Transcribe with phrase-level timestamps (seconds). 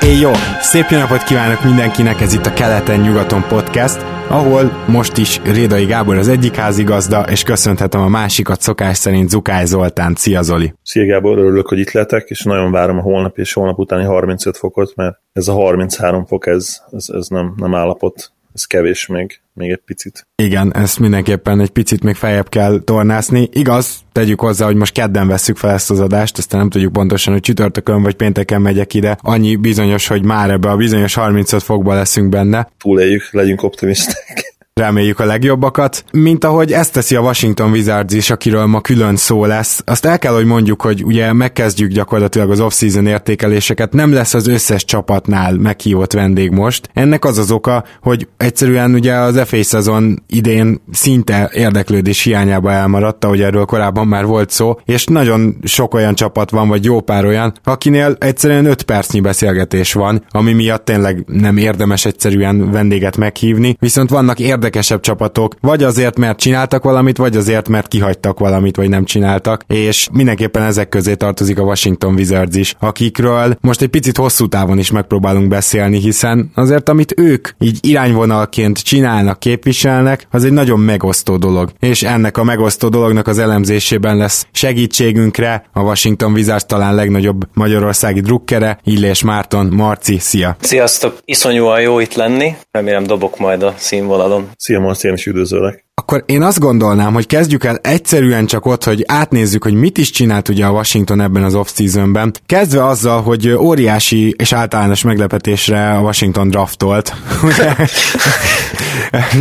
[0.00, 0.30] Éj jó!
[0.60, 6.16] Szép jó napot kívánok mindenkinek, ez itt a Keleten-nyugaton podcast, ahol most is Rédai Gábor
[6.16, 10.14] az egyik házigazda, és köszönhetem a másikat szokás szerint Zukály Zoltán.
[10.14, 10.74] Szia Zoli!
[10.82, 14.56] Szia Gábor, örülök, hogy itt letek, és nagyon várom a holnap és holnap utáni 35
[14.56, 19.40] fokot, mert ez a 33 fok, ez, ez, ez nem, nem állapot ez kevés még,
[19.52, 20.26] még egy picit.
[20.34, 23.48] Igen, ezt mindenképpen egy picit még feljebb kell tornászni.
[23.52, 27.32] Igaz, tegyük hozzá, hogy most kedden vesszük fel ezt az adást, aztán nem tudjuk pontosan,
[27.32, 29.18] hogy csütörtökön vagy pénteken megyek ide.
[29.20, 32.70] Annyi bizonyos, hogy már ebbe a bizonyos 35 fokba leszünk benne.
[32.78, 34.50] Túléljük, legyünk optimisták.
[34.80, 36.04] Reméljük a legjobbakat.
[36.12, 39.82] Mint ahogy ezt teszi a Washington Wizards is, akiről ma külön szó lesz.
[39.84, 44.46] Azt el kell, hogy mondjuk, hogy ugye megkezdjük gyakorlatilag az off-season értékeléseket, nem lesz az
[44.46, 46.88] összes csapatnál meghívott vendég most.
[46.92, 53.24] Ennek az az oka, hogy egyszerűen ugye az FA szezon idén szinte érdeklődés hiányába elmaradt,
[53.24, 57.24] ahogy erről korábban már volt szó, és nagyon sok olyan csapat van, vagy jó pár
[57.24, 63.76] olyan, akinél egyszerűen 5 percnyi beszélgetés van, ami miatt tényleg nem érdemes egyszerűen vendéget meghívni,
[63.80, 68.76] viszont vannak érdekes érdekesebb csapatok, vagy azért, mert csináltak valamit, vagy azért, mert kihagytak valamit,
[68.76, 73.88] vagy nem csináltak, és mindenképpen ezek közé tartozik a Washington Wizards is, akikről most egy
[73.88, 80.44] picit hosszú távon is megpróbálunk beszélni, hiszen azért, amit ők így irányvonalként csinálnak, képviselnek, az
[80.44, 81.72] egy nagyon megosztó dolog.
[81.80, 88.20] És ennek a megosztó dolognak az elemzésében lesz segítségünkre a Washington Wizards talán legnagyobb magyarországi
[88.20, 90.56] drukkere, Illés Márton, Marci, szia!
[90.60, 91.18] Sziasztok!
[91.24, 94.48] Iszonyúan jó itt lenni, remélem dobok majd a színvonalon.
[94.60, 95.84] Szia Marci, én is üdvözöllek.
[95.94, 100.10] Akkor én azt gondolnám, hogy kezdjük el egyszerűen csak ott, hogy átnézzük, hogy mit is
[100.10, 102.32] csinált ugye a Washington ebben az off-seasonben.
[102.46, 107.12] Kezdve azzal, hogy óriási és általános meglepetésre a Washington draftolt.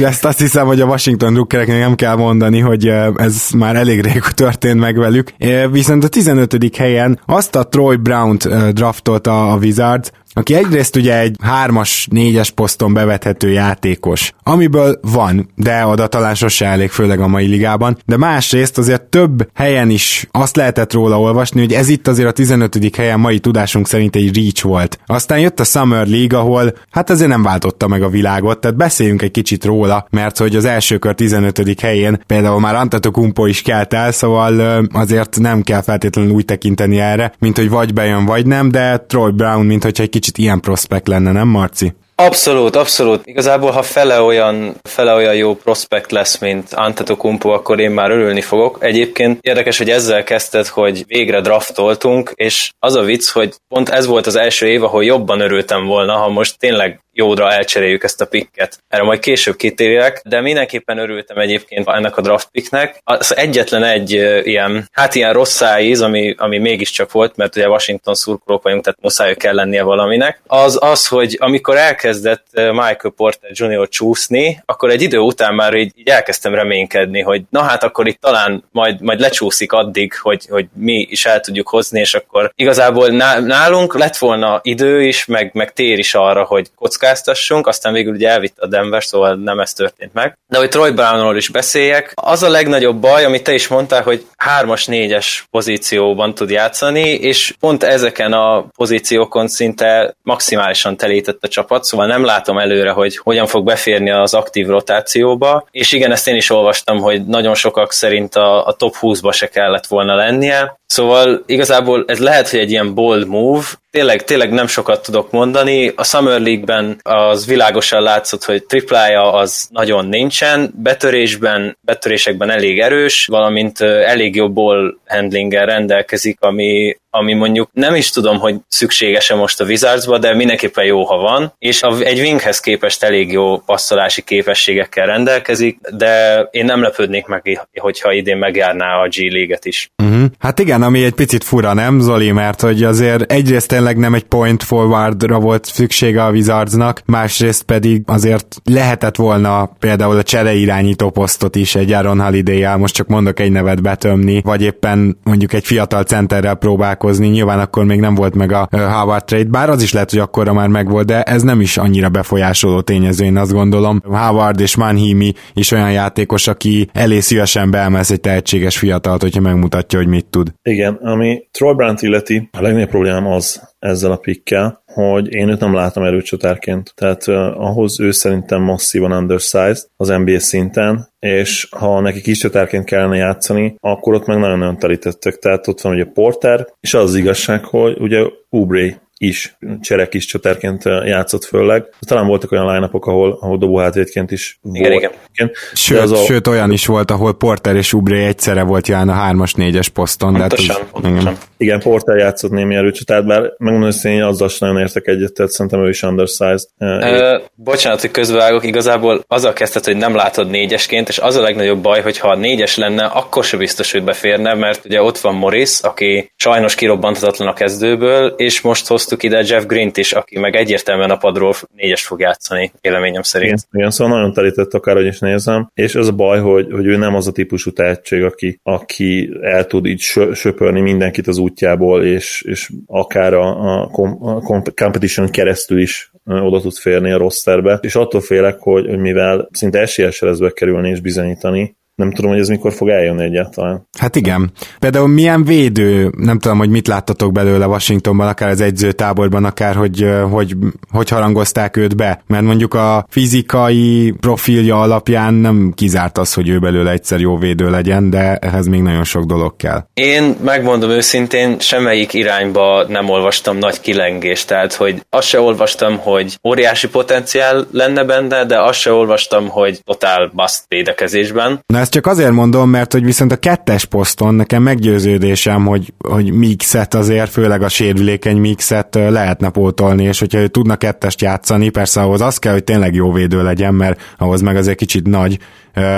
[0.04, 4.22] Ezt azt hiszem, hogy a Washington drukkereknek nem kell mondani, hogy ez már elég rég
[4.22, 5.34] történt meg velük.
[5.72, 6.76] Viszont a 15.
[6.76, 12.94] helyen azt a Troy Brown-t draftolta a Wizards, aki egyrészt ugye egy hármas, négyes poszton
[12.94, 18.78] bevethető játékos, amiből van, de oda talán sose elég, főleg a mai ligában, de másrészt
[18.78, 22.96] azért több helyen is azt lehetett róla olvasni, hogy ez itt azért a 15.
[22.96, 25.00] helyen mai tudásunk szerint egy reach volt.
[25.06, 29.22] Aztán jött a Summer League, ahol hát azért nem váltotta meg a világot, tehát beszéljünk
[29.22, 31.80] egy kicsit róla, mert hogy az első kör 15.
[31.82, 37.34] helyén például már Antetokumpo is kelt el, szóval azért nem kell feltétlenül úgy tekinteni erre,
[37.40, 41.08] mint hogy vagy bejön, vagy nem, de Troy Brown, mint hogy egy kicsit ilyen prospekt
[41.08, 41.94] lenne, nem Marci?
[42.16, 43.22] Abszolút, abszolút.
[43.26, 48.42] Igazából, ha fele olyan, fele olyan jó prospekt lesz, mint Antetokumpo, akkor én már örülni
[48.42, 48.78] fogok.
[48.80, 54.06] Egyébként érdekes, hogy ezzel kezdted, hogy végre draftoltunk, és az a vicc, hogy pont ez
[54.06, 58.26] volt az első év, ahol jobban örültem volna, ha most tényleg jódra elcseréljük ezt a
[58.26, 58.80] picket.
[58.88, 63.02] Erre majd később kitérjek, de mindenképpen örültem egyébként ennek a draft picknek.
[63.04, 64.12] Az egyetlen egy
[64.44, 69.00] ilyen, hát ilyen rossz szájíz, ami, ami mégiscsak volt, mert ugye Washington szurkolók vagyunk, tehát
[69.02, 73.90] muszáj kell lennie valaminek, az az, hogy amikor elkezdett Michael Porter Jr.
[73.90, 78.22] csúszni, akkor egy idő után már így, így elkezdtem reménykedni, hogy na hát akkor itt
[78.22, 83.08] talán majd, majd lecsúszik addig, hogy, hogy mi is el tudjuk hozni, és akkor igazából
[83.40, 88.14] nálunk lett volna idő is, meg, meg tér is arra, hogy kocká kockáztassunk, aztán végül
[88.14, 90.38] ugye elvitt a Denver, szóval nem ez történt meg.
[90.48, 94.26] De hogy Troy Brownról is beszéljek, az a legnagyobb baj, amit te is mondtál, hogy
[94.38, 101.84] hármas, négyes pozícióban tud játszani, és pont ezeken a pozíciókon szinte maximálisan telített a csapat,
[101.84, 106.36] szóval nem látom előre, hogy hogyan fog beférni az aktív rotációba, és igen, ezt én
[106.36, 111.44] is olvastam, hogy nagyon sokak szerint a, a top 20-ba se kellett volna lennie, Szóval
[111.46, 115.92] igazából ez lehet, hogy egy ilyen bold move, tényleg, tényleg nem sokat tudok mondani.
[115.96, 123.26] A Summer League-ben az világosan látszott, hogy triplája az nagyon nincsen, betörésben, betörésekben elég erős,
[123.26, 129.62] valamint elég jó ball handlinggel rendelkezik, ami, ami mondjuk nem is tudom, hogy szükséges-e most
[129.62, 135.06] a Wizardsba, de mindenképpen jó, ha van, és egy winghez képest elég jó passzolási képességekkel
[135.06, 139.90] rendelkezik, de én nem lepődnék meg, hogyha idén megjárná a G League-et is.
[140.04, 140.26] Uh-huh.
[140.40, 144.24] Hát igen, ami egy picit fura, nem Zoli, mert hogy azért egyrészt tényleg nem egy
[144.24, 151.10] point forwardra volt szüksége a Wizardsnak, másrészt pedig azért lehetett volna például a csere irányító
[151.10, 155.66] posztot is egy Aaron holiday most csak mondok egy nevet betömni, vagy éppen mondjuk egy
[155.66, 159.94] fiatal centerrel próbálkozni, nyilván akkor még nem volt meg a Howard trade, bár az is
[159.94, 164.02] lehet, hogy akkorra már megvolt, de ez nem is annyira befolyásoló tényező, én azt gondolom.
[164.06, 170.00] Howard és Manhimi is olyan játékos, aki elé szívesen beemez egy tehetséges fiatalt, hogyha megmutatja,
[170.00, 170.54] hogy mit tud.
[170.64, 175.60] Igen, ami Troy Brandt illeti, a legnagyobb problémám az ezzel a pikkel, hogy én őt
[175.60, 176.94] nem látom erőcsatárként.
[176.96, 182.86] Tehát uh, ahhoz ő szerintem masszívan undersized az NBA szinten, és ha neki kis csatárként
[182.86, 185.36] kellene játszani, akkor ott meg nagyon-nagyon telítettek.
[185.36, 190.26] Tehát ott van ugye Porter, és az, az igazság, hogy ugye Ubré is cserek is
[190.26, 191.84] csatárként játszott főleg.
[192.00, 195.18] Talán voltak olyan line ahol, ahol dobóhátvédként is igen, volt.
[195.34, 195.52] Igen.
[195.74, 196.16] Sőt, az a...
[196.16, 200.34] sőt, olyan is volt, ahol Porter és Ubré egyszerre volt jelen a 3-as, 4-es poszton.
[200.34, 201.38] Pontosan, hát az, igen.
[201.58, 205.52] igen, Porter játszott némi erőcsatát, bár megmondom, hogy én azzal sem nagyon értek egyet, tehát
[205.52, 206.70] szerintem ő is undersized.
[206.78, 211.82] Ö, bocsánat, hogy közbevágok, igazából azzal kezdett, hogy nem látod négyesként, és az a legnagyobb
[211.82, 215.80] baj, hogy ha négyes lenne, akkor se biztos, hogy beférne, mert ugye ott van Morris,
[215.82, 220.56] aki sajnos kirobbantatlan a kezdőből, és most hoz hoztuk ide Jeff Green-t is, aki meg
[220.56, 223.52] egyértelműen a padról négyes fog játszani, véleményem szerint.
[223.52, 226.98] Igen, igen szóval nagyon telített akárhogy is nézem, és az a baj, hogy, hogy ő
[226.98, 230.02] nem az a típusú tehetség, aki, aki el tud így
[230.34, 233.90] söpörni mindenkit az útjából, és, és akár a, a,
[234.20, 234.42] a
[234.76, 239.80] competition keresztül is oda tud férni a rosterbe, és attól félek, hogy, hogy mivel szinte
[239.80, 243.88] esélyes lesz bekerülni és bizonyítani, nem tudom, hogy ez mikor fog eljönni egyáltalán.
[244.00, 244.52] Hát igen.
[244.80, 250.06] Például milyen védő, nem tudom, hogy mit láttatok belőle Washingtonban, akár az egyzőtáborban, akár hogy,
[250.32, 250.56] hogy,
[250.92, 252.22] hogy harangozták őt be.
[252.28, 257.70] Mert mondjuk a fizikai profilja alapján nem kizárt az, hogy ő belőle egyszer jó védő
[257.70, 259.86] legyen, de ehhez még nagyon sok dolog kell.
[259.94, 266.38] Én megmondom őszintén, semmelyik irányba nem olvastam nagy kilengést, tehát hogy azt se olvastam, hogy
[266.48, 271.60] óriási potenciál lenne benne, de azt se olvastam, hogy totál bust védekezésben.
[271.66, 276.32] Na ezt csak azért mondom, mert hogy viszont a kettes poszton nekem meggyőződésem, hogy, hogy
[276.32, 282.02] mixet azért, főleg a sérülékeny mixet lehetne pótolni, és hogyha ő tudna kettest játszani, persze
[282.02, 285.38] ahhoz az kell, hogy tényleg jó védő legyen, mert ahhoz meg azért kicsit nagy,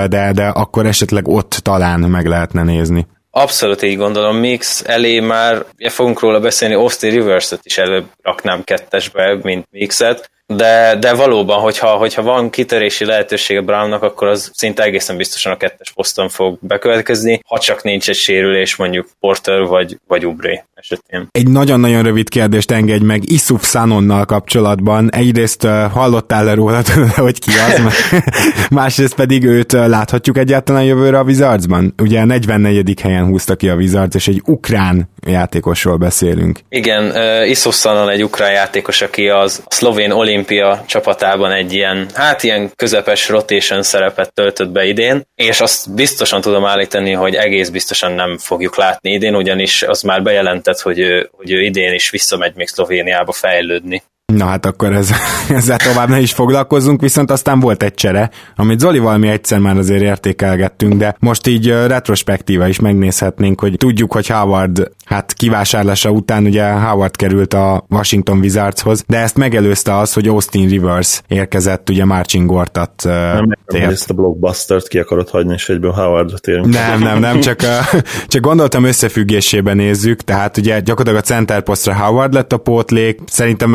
[0.08, 3.06] de, de akkor esetleg ott talán meg lehetne nézni.
[3.30, 9.38] Abszolút így gondolom, Mix elé már, fogunk róla beszélni, Austin Rivers-et is előbb raknám kettesbe,
[9.42, 15.16] mint Mixet, de, de valóban, hogyha, hogyha van kitörési lehetősége Brownnak, akkor az szinte egészen
[15.16, 20.26] biztosan a kettes poszton fog bekövetkezni, ha csak nincs egy sérülés mondjuk Porter vagy, vagy
[20.26, 21.28] Ubré esetén.
[21.30, 25.10] Egy nagyon-nagyon rövid kérdést engedj meg Isuf Sanonnal kapcsolatban.
[25.12, 26.82] Egyrészt uh, hallottál-e róla
[27.14, 27.80] hogy ki az,
[28.70, 31.94] másrészt pedig őt uh, láthatjuk egyáltalán jövőre a Wizardsban.
[32.02, 33.00] Ugye a 44.
[33.00, 36.58] helyen húzta ki a Wizards, és egy ukrán játékosról beszélünk.
[36.68, 42.08] Igen, uh, Isuf Sanon egy ukrán játékos, aki az a szlovén olimpia csapatában egy ilyen,
[42.14, 47.68] hát ilyen közepes rotation szerepet töltött be idén, és azt biztosan tudom állítani, hogy egész
[47.68, 52.10] biztosan nem fogjuk látni idén, ugyanis az már bejelentett hogy ő, hogy ő idén is
[52.10, 54.02] visszamegy még Szlovéniába fejlődni.
[54.36, 55.10] Na hát akkor ez,
[55.48, 59.76] ezzel tovább ne is foglalkozzunk, viszont aztán volt egy csere, amit Zolival mi egyszer már
[59.76, 66.44] azért értékelgettünk, de most így retrospektíva is megnézhetnénk, hogy tudjuk, hogy Howard hát kivásárlása után
[66.44, 72.04] ugye Howard került a Washington Wizardshoz, de ezt megelőzte az, hogy Austin Rivers érkezett ugye
[72.04, 76.66] Marcin Gortat Nem, nem ezt a blockbustert ki akarod hagyni, és egyből Howardra térünk.
[76.66, 77.60] Nem, nem, nem, csak,
[78.32, 83.70] csak gondoltam összefüggésében nézzük, tehát ugye gyakorlatilag a center posztra Howard lett a pótlék, szerintem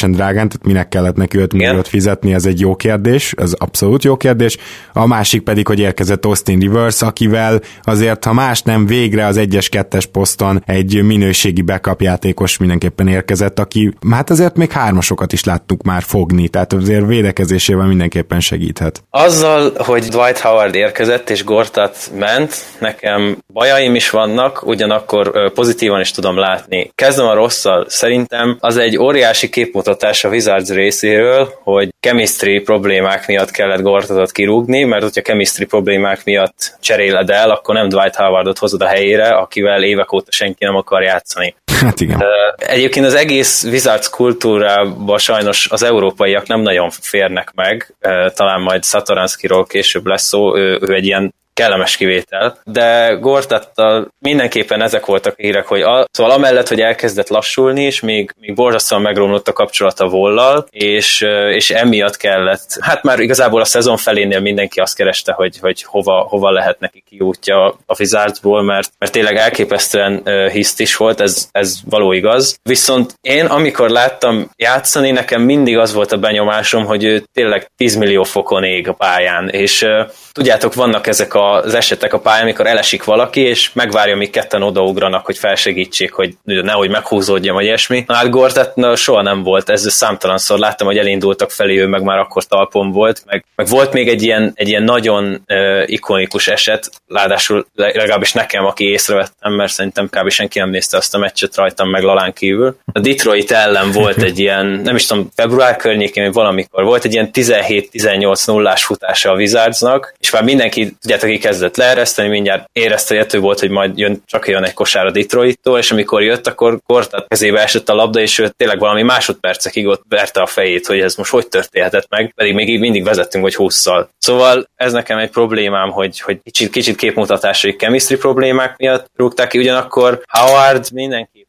[0.00, 4.04] meglehetősen drágán, tehát minek kellett neki 5 milliót fizetni, ez egy jó kérdés, ez abszolút
[4.04, 4.56] jó kérdés.
[4.92, 9.66] A másik pedig, hogy érkezett Austin Rivers, akivel azért, ha más nem, végre az 1-es,
[9.70, 15.82] 2-es poszton egy minőségi backup játékos mindenképpen érkezett, aki hát azért még hármasokat is láttuk
[15.82, 19.02] már fogni, tehát azért védekezésével mindenképpen segíthet.
[19.10, 26.10] Azzal, hogy Dwight Howard érkezett és Gortat ment, nekem bajaim is vannak, ugyanakkor pozitívan is
[26.10, 26.90] tudom látni.
[26.94, 27.84] Kezdem a rosszal.
[27.88, 29.48] Szerintem az egy óriási
[29.90, 36.24] képmutatás a Wizards részéről, hogy chemistry problémák miatt kellett Gortatot kirúgni, mert hogyha chemistry problémák
[36.24, 40.76] miatt cseréled el, akkor nem Dwight Howardot hozod a helyére, akivel évek óta senki nem
[40.76, 41.54] akar játszani.
[41.80, 42.22] Hát igen.
[42.56, 47.94] Egyébként az egész Wizards kultúrába sajnos az európaiak nem nagyon férnek meg,
[48.34, 54.82] talán majd Satoranskiról később lesz szó, ő, ő egy ilyen kellemes kivétel, de Gortattal mindenképpen
[54.82, 59.48] ezek voltak hírek, hogy a, szóval amellett, hogy elkezdett lassulni, és még, még borzasztóan megromlott
[59.48, 61.20] a kapcsolata Vollal, és,
[61.52, 66.26] és emiatt kellett, hát már igazából a szezon felénél mindenki azt kereste, hogy, hogy hova,
[66.28, 71.76] hova lehet neki kiútja a Wizardsból, mert, mert tényleg elképesztően hiszt is volt, ez, ez
[71.84, 72.58] való igaz.
[72.62, 77.96] Viszont én, amikor láttam játszani, nekem mindig az volt a benyomásom, hogy ő tényleg 10
[77.96, 79.86] millió fokon ég a pályán, és
[80.32, 85.26] tudjátok, vannak ezek az esetek a pályán, amikor elesik valaki, és megvárja, míg ketten odaugranak,
[85.26, 88.04] hogy felsegítsék, hogy nehogy meghúzódjon, vagy ilyesmi.
[88.06, 92.02] Na hát Gortat na, soha nem volt, ez számtalanszor láttam, hogy elindultak felé, ő meg
[92.02, 96.48] már akkor talpon volt, meg, meg volt még egy ilyen, egy ilyen nagyon uh, ikonikus
[96.48, 100.30] eset, ráadásul legalábbis nekem, aki észrevettem, mert szerintem kb.
[100.30, 102.76] senki nem nézte azt a meccset rajtam meg Lalán kívül.
[102.92, 107.30] A Detroit ellen volt egy ilyen, nem is tudom, február környékén, valamikor volt egy ilyen
[107.32, 113.40] 17-18 nullás futása a Wizardsnak, és már mindenki, tudjátok, ki kezdett leereszteni, mindjárt érezte, hogy
[113.40, 117.28] volt, hogy majd jön, csak jön egy kosár a Detroittól, és amikor jött, akkor Gortat
[117.28, 121.14] kezébe esett a labda, és ő tényleg valami másodpercekig ott verte a fejét, hogy ez
[121.14, 124.10] most hogy történhetett meg, pedig még így mindig vezettünk, hogy 20 -szal.
[124.18, 129.58] Szóval ez nekem egy problémám, hogy, hogy kicsit, kicsit képmutatásai chemistry problémák miatt rúgták ki,
[129.58, 131.48] ugyanakkor Howard mindenki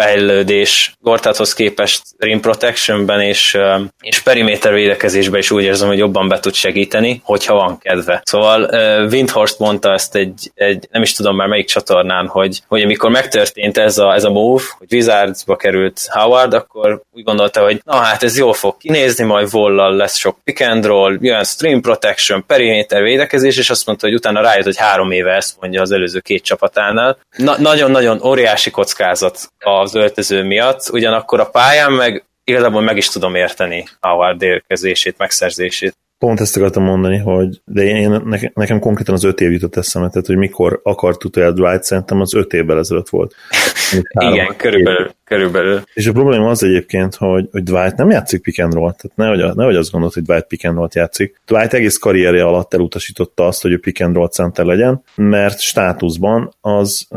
[0.00, 3.58] fejlődés Gortathoz képest rim protectionben és,
[4.00, 8.20] és periméter védekezésben is úgy érzem, hogy jobban be tud segíteni, hogyha van kedve.
[8.24, 8.64] Szóval
[9.10, 13.78] Windhorst mondta ezt egy, egy nem is tudom már melyik csatornán, hogy, hogy amikor megtörtént
[13.78, 18.22] ez a, ez a move, hogy Wizardsba került Howard, akkor úgy gondolta, hogy na hát
[18.22, 23.02] ez jól fog kinézni, majd vollal lesz sok pick and roll, jön stream protection, periméter
[23.02, 26.42] védekezés, és azt mondta, hogy utána rájött, hogy három éve ezt mondja az előző két
[26.42, 27.18] csapatánál.
[27.36, 29.19] Na, nagyon-nagyon óriási kockázat
[29.58, 35.96] az öltöző miatt, ugyanakkor a pályán meg igazából meg is tudom érteni Howard érkezését, megszerzését.
[36.18, 40.08] Pont ezt akartam mondani, hogy de én, nekem, nekem konkrétan az öt év jutott eszembe,
[40.08, 43.34] tehát hogy mikor akart utoljára Dwight, szerintem az öt évvel ezelőtt volt.
[44.30, 45.82] Igen, körülbelül, körülbelül.
[45.94, 49.56] És a probléma az egyébként, hogy, hogy Dwight nem játszik pick and roll, tehát nehogy,
[49.56, 51.40] nehogy azt gondolt, hogy Dwight pick and roll játszik.
[51.46, 56.54] Dwight egész karrierje alatt elutasította azt, hogy ő pick and roll center legyen, mert státuszban
[56.60, 57.08] az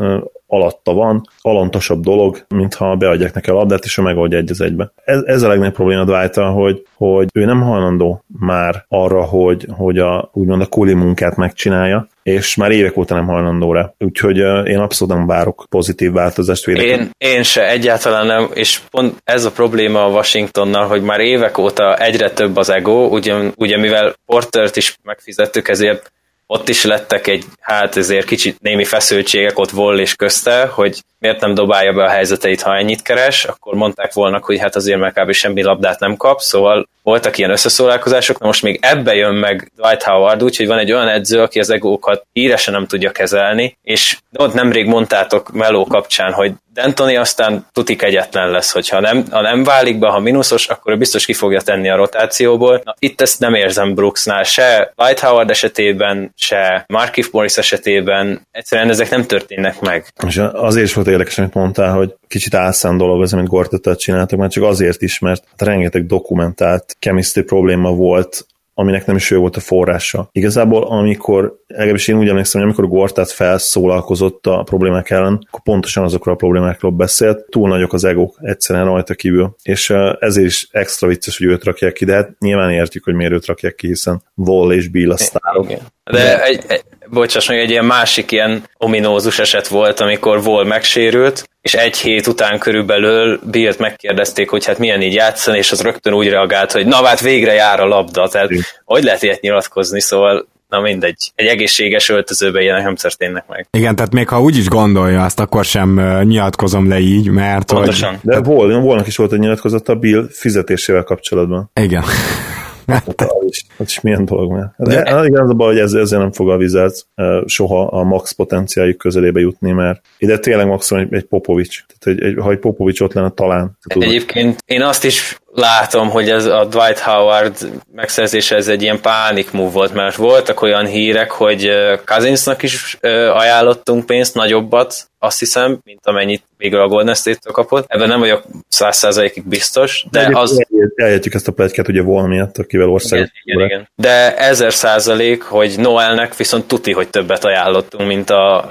[0.46, 4.92] alatta van, alantasabb dolog, mintha beadják neki a labdát, és ő megoldja egy az egybe.
[5.04, 9.98] Ez, ez a legnagyobb probléma dwight hogy, hogy ő nem hajlandó már arra, hogy, hogy
[9.98, 13.92] a, úgymond a kuli munkát megcsinálja, és már évek óta nem hajlandó rá.
[13.98, 17.10] Úgyhogy uh, én abszolút nem várok pozitív változást védekezni.
[17.18, 21.58] Én, én se, egyáltalán nem, és pont ez a probléma a Washingtonnal, hogy már évek
[21.58, 26.12] óta egyre több az ego, ugye, ugye mivel Portert is megfizettük, ezért
[26.46, 31.40] ott is lettek egy, hát ezért kicsit némi feszültségek ott vol és közte, hogy miért
[31.40, 35.20] nem dobálja be a helyzeteit, ha ennyit keres, akkor mondták volna, hogy hát azért mert
[35.20, 35.32] kb.
[35.32, 40.02] semmi labdát nem kap, szóval voltak ilyen összeszólálkozások, na most még ebbe jön meg Dwight
[40.02, 44.54] Howard, úgyhogy van egy olyan edző, aki az egókat híresen nem tudja kezelni, és ott
[44.54, 49.98] nemrég mondtátok Meló kapcsán, hogy D'Antoni aztán tutik egyetlen lesz, hogyha nem, ha nem válik
[49.98, 52.80] be, ha mínuszos, akkor ő biztos ki fogja tenni a rotációból.
[52.84, 58.90] Na, itt ezt nem érzem Brooksnál, se White Howard esetében, se Markif Morris esetében, egyszerűen
[58.90, 60.06] ezek nem történnek meg.
[60.26, 64.52] És azért volt érdekes, amit mondtál, hogy kicsit álszán dolog az, amit Gortettel csináltak, mert
[64.52, 69.60] csak azért is, mert rengeteg dokumentált chemistry probléma volt aminek nem is ő volt a
[69.60, 70.28] forrása.
[70.32, 76.04] Igazából, amikor, legalábbis én úgy emlékszem, hogy amikor Gortát felszólalkozott a problémák ellen, akkor pontosan
[76.04, 81.08] azokról a problémákról beszélt, túl nagyok az egók egyszerűen rajta kívül, és ezért is extra
[81.08, 84.22] vicces, hogy őt rakják ki, de hát nyilván értjük, hogy miért őt rakják ki, hiszen
[84.34, 85.66] Wall és Bill a sztárok.
[85.66, 90.64] De, de egy, egy, bocsáss meg, egy ilyen másik ilyen ominózus eset volt, amikor Wall
[90.64, 95.82] megsérült, és egy hét után körülbelül Billt megkérdezték, hogy hát milyen így játszani, és az
[95.82, 98.62] rögtön úgy reagált, hogy na hát végre jár a labda, tehát Igen.
[98.84, 103.66] hogy lehet ilyet nyilatkozni, szóval na mindegy, egy egészséges öltözőben ilyenek nem történnek meg.
[103.70, 108.10] Igen, tehát még ha úgy is gondolja azt, akkor sem nyilatkozom le így, mert Pontosan.
[108.10, 108.18] Hogy...
[108.22, 111.70] De volt, volnak is volt egy nyilatkozata Bill fizetésével kapcsolatban.
[111.80, 112.04] Igen.
[112.86, 114.74] Hát, az, is, az is milyen dolog már.
[114.76, 117.06] De, de igen, az a baj, hogy ez, ezért nem fog a Wizards
[117.46, 121.84] soha a max potenciáljuk közelébe jutni, mert ide tényleg maximum egy, egy Popovics.
[121.86, 123.78] Tehát egy, egy, ha egy Popovics ott lenne, talán.
[123.84, 127.54] Egyébként én azt is látom, hogy ez a Dwight Howard
[127.92, 131.70] megszerzése ez egy ilyen pánik move volt, mert voltak olyan hírek, hogy
[132.04, 132.98] Cousinsnak is
[133.32, 137.84] ajánlottunk pénzt, nagyobbat, azt hiszem, mint amennyit végül a Golden State-től kapott.
[137.88, 140.66] Ebben nem vagyok száz százalékig biztos, de, de az...
[140.94, 143.18] Eljöttük ezt a plegykát ugye volna miatt, akivel ország.
[143.18, 143.88] Igen, igen, igen.
[143.94, 148.66] De ezer százalék, hogy Noelnek viszont tuti, hogy többet ajánlottunk, mint a,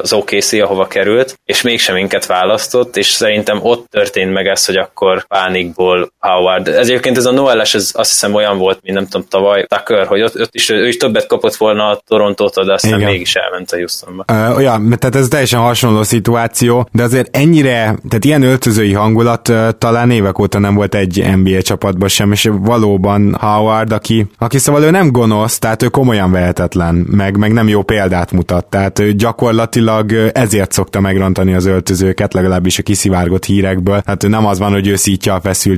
[0.00, 4.76] az OKC, ahova került, és mégsem minket választott, és szerintem ott történt meg ez, hogy
[4.76, 5.85] akkor pánikból
[6.18, 6.68] Howard.
[6.68, 10.06] Ez egyébként ez a Noel-es, ez azt hiszem olyan volt, mint nem tudom, tavaly Tucker,
[10.06, 13.10] hogy ott, ott is, ő is többet kapott volna a Torontótól, de aztán igen.
[13.10, 14.24] mégis elment a Houstonba.
[14.32, 19.68] Uh, olyan, tehát ez teljesen hasonló szituáció, de azért ennyire, tehát ilyen öltözői hangulat uh,
[19.78, 24.82] talán évek óta nem volt egy NBA csapatban sem, és valóban Howard, aki, aki szóval
[24.82, 29.12] ő nem gonosz, tehát ő komolyan vehetetlen, meg, meg nem jó példát mutat, tehát ő
[29.12, 34.86] gyakorlatilag ezért szokta megrontani az öltözőket, legalábbis a kiszivárgott hírekből, hát nem az van, hogy
[34.86, 35.75] ő szítja a feszültséget,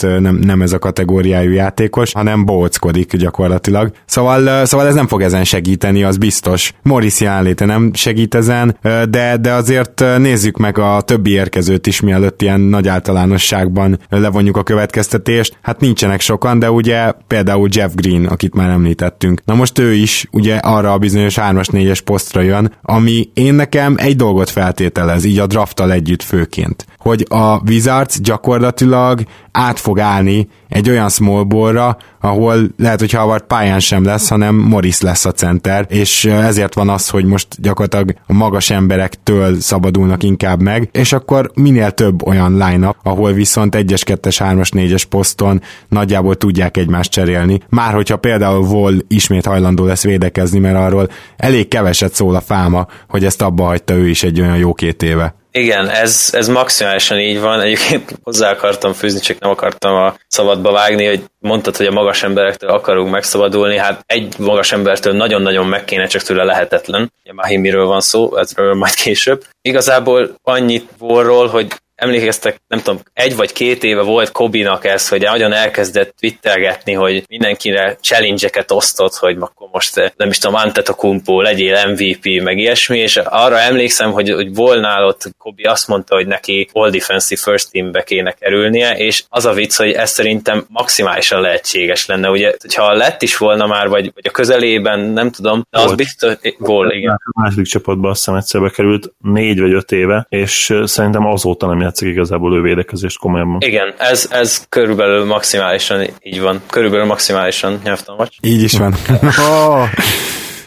[0.00, 3.92] nem, nem ez a kategóriájú játékos, hanem bóckodik gyakorlatilag.
[4.06, 6.72] Szóval, szóval ez nem fog ezen segíteni, az biztos.
[6.82, 8.76] Morris jelenléte nem segít ezen,
[9.10, 14.62] de, de azért nézzük meg a többi érkezőt is, mielőtt ilyen nagy általánosságban levonjuk a
[14.62, 15.58] következtetést.
[15.62, 19.40] Hát nincsenek sokan, de ugye például Jeff Green, akit már említettünk.
[19.44, 23.94] Na most ő is ugye arra a bizonyos 3-as 4-es posztra jön, ami én nekem
[23.98, 30.48] egy dolgot feltételez, így a drafttal együtt főként, hogy a Wizards gyakorlatilag át fog állni
[30.68, 35.32] egy olyan small ballra, ahol lehet, hogy Howard pályán sem lesz, hanem Morris lesz a
[35.32, 41.12] center, és ezért van az, hogy most gyakorlatilag a magas emberektől szabadulnak inkább meg, és
[41.12, 47.10] akkor minél több olyan line ahol viszont 1-es, 2-es, 3-as, 4-es poszton nagyjából tudják egymást
[47.10, 47.60] cserélni.
[47.68, 52.86] Már hogyha például Vol ismét hajlandó lesz védekezni, mert arról elég keveset szól a fáma,
[53.08, 55.39] hogy ezt abba hagyta ő is egy olyan jó két éve.
[55.52, 57.60] Igen, ez, ez maximálisan így van.
[57.60, 62.22] Egyébként hozzá akartam fűzni, csak nem akartam a szabadba vágni, hogy mondtad, hogy a magas
[62.22, 63.76] emberektől akarunk megszabadulni.
[63.76, 67.12] Hát egy magas embertől nagyon-nagyon meg kéne, csak tőle lehetetlen.
[67.22, 69.44] Ugye Mahimiről van szó, ezről majd később.
[69.62, 71.66] Igazából annyit vorról, hogy
[72.00, 77.24] emlékeztek, nem tudom, egy vagy két éve volt Kobinak ez, hogy nagyon elkezdett twittergetni, hogy
[77.28, 82.98] mindenkire challenge-eket osztott, hogy akkor most eh, nem is tudom, Antetokumpo, legyél MVP, meg ilyesmi,
[82.98, 87.70] és arra emlékszem, hogy, hogy volnál ott Kobi azt mondta, hogy neki All Defensive First
[87.70, 92.92] Teambe kéne kerülnie, és az a vicc, hogy ez szerintem maximálisan lehetséges lenne, ugye, hogyha
[92.92, 95.96] lett is volna már, vagy, vagy a közelében, nem tudom, de az volt.
[95.96, 97.18] biztos, volt, igen.
[97.24, 101.66] A második csapatban azt hiszem egyszer bekerült négy vagy öt éve, és eh, szerintem azóta
[101.66, 103.58] nem játszik igazából ő védekezést komolyabban.
[103.60, 106.62] Igen, ez, ez körülbelül maximálisan így van.
[106.70, 108.38] Körülbelül maximálisan nyelvtan vagy.
[108.42, 108.94] Így is van.
[109.50, 109.88] oh,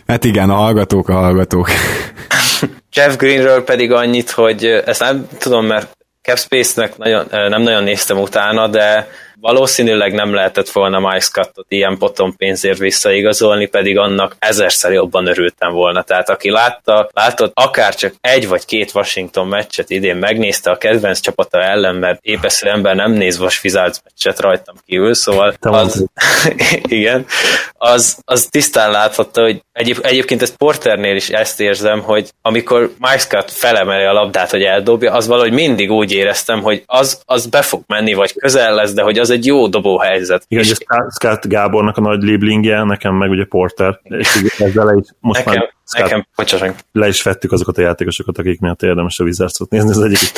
[0.08, 1.70] hát igen, a hallgatók a hallgatók.
[2.96, 8.68] Jeff Greenről pedig annyit, hogy ezt nem tudom, mert Capspace-nek nagyon, nem nagyon néztem utána,
[8.68, 9.08] de
[9.44, 15.72] valószínűleg nem lehetett volna Mike Scottot ilyen potom pénzért visszaigazolni, pedig annak ezerszer jobban örültem
[15.72, 16.04] volna.
[16.04, 21.20] Tehát aki látta, látott akár csak egy vagy két Washington meccset idén megnézte a kedvenc
[21.20, 26.06] csapata ellen, mert épesző ember nem néz Vas Wizards meccset rajtam kívül, szóval az,
[26.84, 27.26] igen,
[27.78, 33.18] az, az tisztán láthatta, hogy egyéb, egyébként ezt Porternél is ezt érzem, hogy amikor Mike
[33.18, 37.62] Scott felemeli a labdát, hogy eldobja, az valahogy mindig úgy éreztem, hogy az, az be
[37.62, 40.46] fog menni, vagy közel lesz, de hogy az egy jó dobó helyzet.
[40.48, 40.78] Igen, és
[41.20, 45.74] Scott Gábornak a nagy liblingje, nekem meg ugye Porter, és ezzel is most nekem, már
[45.92, 46.86] Nekem, bocsánat.
[46.92, 50.32] Le is vettük azokat a játékosokat, akik miatt érdemes a Wizards-ot nézni, az egyik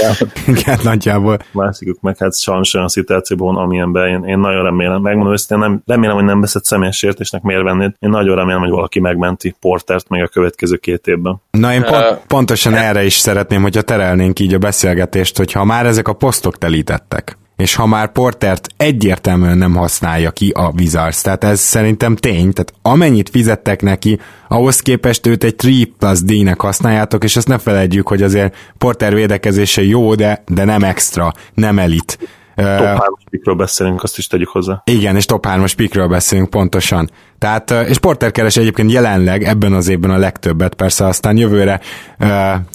[0.47, 1.37] Igen, nagyjából.
[1.51, 6.15] Másikuk meg hát sajnos olyan szituációban amilyenben én, én nagyon remélem, megmondom őszintén, nem, remélem,
[6.15, 7.91] hogy nem veszed személyes sértésnek miért vennéd.
[7.99, 11.41] Én nagyon remélem, hogy valaki megmenti Portert még a következő két évben.
[11.51, 15.85] Na én pont, uh, pontosan erre is szeretném, hogyha terelnénk így a beszélgetést, hogyha már
[15.85, 21.43] ezek a posztok telítettek és ha már Portert egyértelműen nem használja ki a Wizards, tehát
[21.43, 27.23] ez szerintem tény, tehát amennyit fizettek neki, ahhoz képest őt egy 3 plus D-nek használjátok,
[27.23, 32.17] és ezt ne felejtjük, hogy azért Porter védekezése jó, de, de nem extra, nem elit.
[32.55, 34.81] Top 3-as pikről beszélünk, azt is tegyük hozzá.
[34.85, 37.09] Igen, és top 3-as pikről beszélünk pontosan.
[37.45, 41.79] Tehát, és Porter keres egyébként jelenleg ebben az évben a legtöbbet, persze aztán jövőre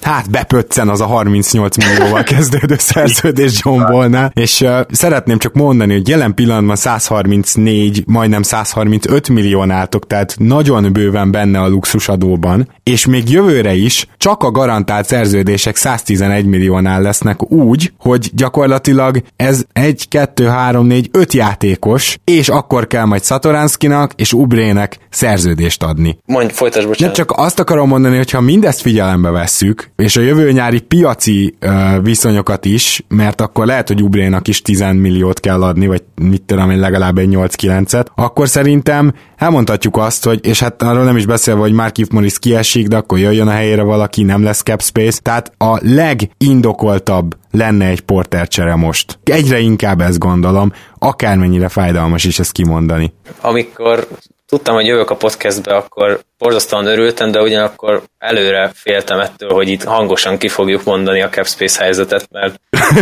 [0.00, 6.08] hát bepöccen az a 38 millióval kezdődő szerződés John Ballnál, és szeretném csak mondani, hogy
[6.08, 13.30] jelen pillanatban 134, majdnem 135 millión álltok, tehát nagyon bőven benne a luxusadóban, és még
[13.30, 20.46] jövőre is csak a garantált szerződések 111 milliónál lesznek úgy, hogy gyakorlatilag ez 1, 2,
[20.46, 26.18] 3, 4, 5 játékos, és akkor kell majd Satoranskinak és Ubrének szerződést adni.
[26.26, 27.16] Mondj, folytasd, bocsánat.
[27.16, 31.54] Nem csak azt akarom mondani, hogy ha mindezt figyelembe vesszük, és a jövő nyári piaci
[31.60, 36.42] uh, viszonyokat is, mert akkor lehet, hogy Ubrénak is 10 milliót kell adni, vagy mit
[36.42, 41.26] tudom én, legalább egy 8-9-et, akkor szerintem elmondhatjuk azt, hogy, és hát arról nem is
[41.26, 45.20] beszélve, hogy Markif Morris kiesik, de akkor jöjjön a helyére valaki, nem lesz cap space,
[45.22, 49.18] tehát a legindokoltabb lenne egy porter csere most.
[49.24, 53.14] Egyre inkább ezt gondolom, akármennyire fájdalmas is ezt kimondani.
[53.40, 54.08] Amikor
[54.50, 59.84] tudtam, hogy jövök a podcastbe, akkor borzasztóan örültem, de ugyanakkor előre féltem ettől, hogy itt
[59.84, 62.60] hangosan ki fogjuk mondani a Capspace helyzetet, mert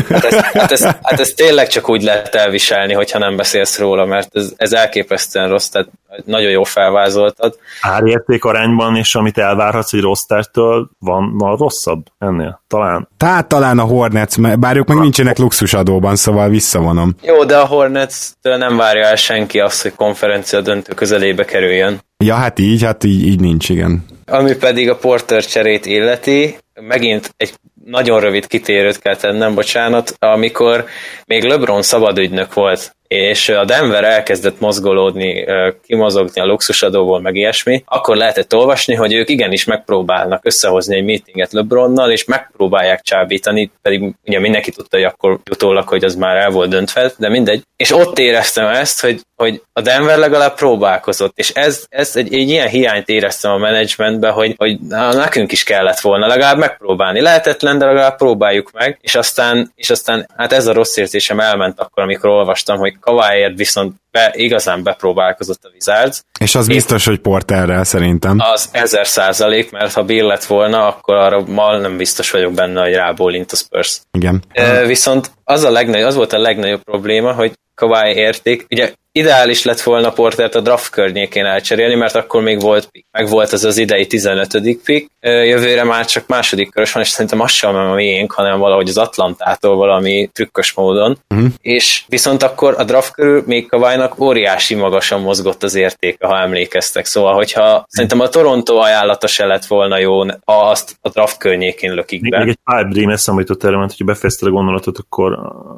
[0.08, 4.04] hát ezt, hát, ezt, hát ezt tényleg csak úgy lehet elviselni, hogyha nem beszélsz róla,
[4.04, 5.88] mert ez, ez elképesztően rossz, tehát
[6.24, 7.58] nagyon jó felvázoltad.
[7.80, 12.62] Árérték arányban, és amit elvárhatsz egy rossz tertől, van, van rosszabb ennél?
[12.66, 13.08] Talán.
[13.16, 17.14] Tehát talán a Hornets, bár ők meg nincsenek luxusadóban, szóval visszavonom.
[17.22, 22.00] Jó, de a Hornets-től nem várja el senki azt, hogy konferencia döntő közelébe kerüljön.
[22.24, 24.04] Ja, hát így, hát így, így nincs, igen.
[24.26, 30.84] Ami pedig a Porter cserét illeti, megint egy nagyon rövid kitérőt kell tennem, bocsánat, amikor
[31.26, 35.46] még LeBron szabadügynök volt, és a Denver elkezdett mozgolódni,
[35.86, 41.52] kimozogni a luxusadóból, meg ilyesmi, akkor lehetett olvasni, hogy ők igenis megpróbálnak összehozni egy meetinget
[41.52, 46.50] LeBronnal, és megpróbálják csábítani, pedig ugye mindenki tudta, hogy akkor utólag, hogy az már el
[46.50, 47.62] volt döntve, de mindegy.
[47.76, 52.48] És ott éreztem ezt, hogy, hogy a Denver legalább próbálkozott, és ez, ez egy, egy
[52.48, 57.20] ilyen hiányt éreztem a menedzsmentben, hogy, hogy na, nekünk is kellett volna legalább megpróbálni.
[57.20, 61.80] Lehetetlen, de legalább próbáljuk meg, és aztán, és aztán hát ez a rossz érzésem elment
[61.80, 66.22] akkor, amikor olvastam, hogy Kawaiért viszont be, igazán bepróbálkozott a Wizards.
[66.40, 68.38] És az Én biztos, hogy Porterrel szerintem.
[68.40, 72.82] Az ezer százalék, mert ha Bill lett volna, akkor arra mal nem biztos vagyok benne,
[72.82, 74.00] hogy rábólint a Spurs.
[74.12, 74.42] Igen.
[74.52, 79.64] E, viszont az, a legnagyobb, az volt a legnagyobb probléma, hogy Kawai érték, ugye ideális
[79.64, 83.06] lett volna Portert a draft környékén elcserélni, mert akkor még volt pick.
[83.10, 84.60] Meg volt az az idei 15.
[84.84, 85.10] pick.
[85.20, 88.98] Jövőre már csak második körös van, és szerintem az sem a miénk, hanem valahogy az
[88.98, 91.18] Atlantától valami trükkös módon.
[91.34, 91.48] Uh-huh.
[91.60, 97.04] És viszont akkor a draft körül még Kawainak óriási magasan mozgott az értéke, ha emlékeztek.
[97.04, 101.94] Szóval, hogyha szerintem a Toronto ajánlata se lett volna jó, ha azt a draft környékén
[101.94, 102.38] lökik be.
[102.38, 105.32] Még egy pipe dream eszembe jutott erre, mert hogyha befejezted a gondolatot, akkor,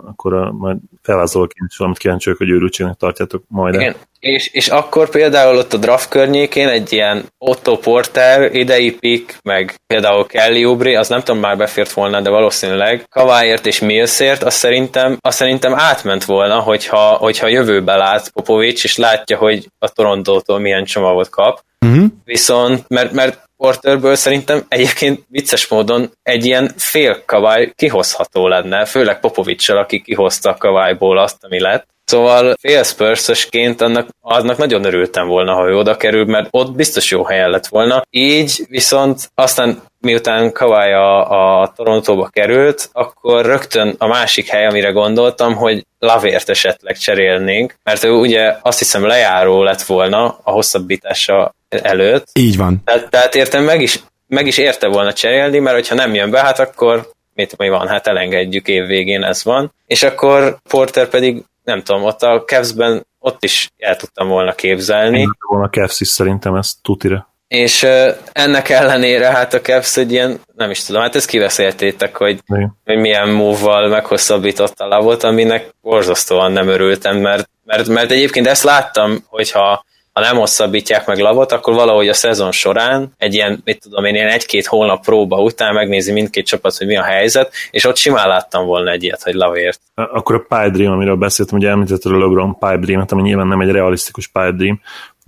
[0.07, 3.75] akkor a, majd felvázolok én is valamit kíváncsi hogy őrültségnek tartja csináljátok majd.
[3.75, 3.95] Igen.
[4.21, 9.75] És, és akkor például ott a draft környékén egy ilyen Otto Porter, idei pick, meg
[9.87, 14.57] például Kelly Oubre, az nem tudom már befért volna, de valószínűleg Kaváért és Millsért, azt
[14.57, 20.59] szerintem, azt szerintem átment volna, hogyha, hogyha jövőbe lát Popovics, és látja, hogy a Torontótól
[20.59, 21.61] milyen csomagot kap.
[21.87, 22.05] Uh-huh.
[22.25, 29.21] Viszont, mert, mert Porterből szerintem egyébként vicces módon egy ilyen fél kavály kihozható lenne, főleg
[29.21, 31.87] Popovicsal, aki kihozta a kavályból azt, ami lett.
[32.05, 37.11] Szóval fél Spurs-ösként annak, aznak nagyon örültem volna, ha ő oda kerül, mert ott biztos
[37.11, 38.03] jó helyen lett volna.
[38.11, 44.91] Így viszont aztán miután Kawai a, a Torontóba került, akkor rögtön a másik hely, amire
[44.91, 51.55] gondoltam, hogy Lavért esetleg cserélnénk, mert ő ugye azt hiszem lejáró lett volna a hosszabbítása
[51.71, 52.27] előtt.
[52.33, 52.83] Így van.
[52.85, 56.41] Tehát, tehát értem meg is, meg is érte volna cserélni, mert hogyha nem jön be,
[56.41, 59.73] hát akkor mit mi van, hát elengedjük év végén, ez van.
[59.87, 65.19] És akkor Porter pedig nem tudom, ott a Cavs-ben ott is el tudtam volna képzelni.
[65.19, 67.29] Nem volna a Cavs is szerintem ezt tutira.
[67.49, 72.17] És uh, ennek ellenére hát a Cavs egy ilyen, nem is tudom, hát ezt kiveszéltétek,
[72.17, 72.41] hogy,
[72.85, 78.63] hogy milyen move-val meghosszabbította a lavot, aminek borzasztóan nem örültem, mert, mert, mert egyébként ezt
[78.63, 79.85] láttam, hogyha
[80.21, 84.15] ha nem hosszabbítják meg lavot, akkor valahogy a szezon során egy ilyen, mit tudom én,
[84.15, 88.29] ilyen egy-két hónap próba után megnézi mindkét csapat, hogy mi a helyzet, és ott simán
[88.29, 89.81] láttam volna egy ilyet, hogy lavért.
[89.95, 93.61] Akkor a Pipe Dream, amiről beszéltem, ugye említetted a LeBron Pipe Dream, ami nyilván nem
[93.61, 94.81] egy realisztikus Pipe Dream,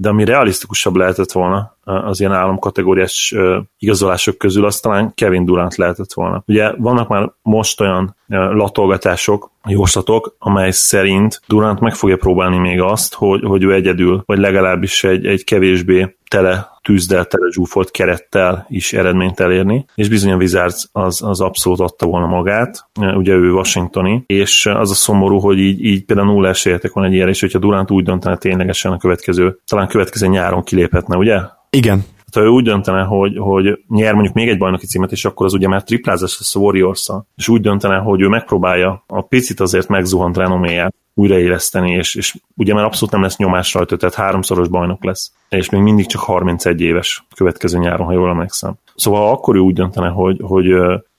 [0.03, 3.35] de ami realisztikusabb lehetett volna az ilyen államkategóriás
[3.79, 6.43] igazolások közül, az talán Kevin Durant lehetett volna.
[6.47, 13.15] Ugye vannak már most olyan latolgatások, jóslatok, amely szerint Durant meg fogja próbálni még azt,
[13.15, 18.92] hogy, hogy ő egyedül, vagy legalábbis egy, egy kevésbé tele tűzdel tele zsúfolt kerettel is
[18.92, 24.25] eredményt elérni, és bizony a Wizards az, az abszolút adta volna magát, ugye ő Washingtoni,
[24.27, 27.59] és az a szomorú, hogy így, így például nulla esélyek van egy ilyen, és hogyha
[27.59, 31.40] Durant úgy döntene ténylegesen a következő, talán következő nyáron kiléphetne, ugye?
[31.71, 35.47] Igen, ha ő úgy döntene, hogy, hogy nyer mondjuk még egy bajnoki címet, és akkor
[35.47, 39.61] az ugye már triplázás lesz a warriors és úgy döntene, hogy ő megpróbálja a picit
[39.61, 44.68] azért megzuhant renoméját újraéleszteni, és, és ugye már abszolút nem lesz nyomás rajta, tehát háromszoros
[44.68, 48.75] bajnok lesz, és még mindig csak 31 éves következő nyáron, ha jól emlékszem.
[48.94, 50.75] Szóval akkor ő úgy döntene, hogy, hogy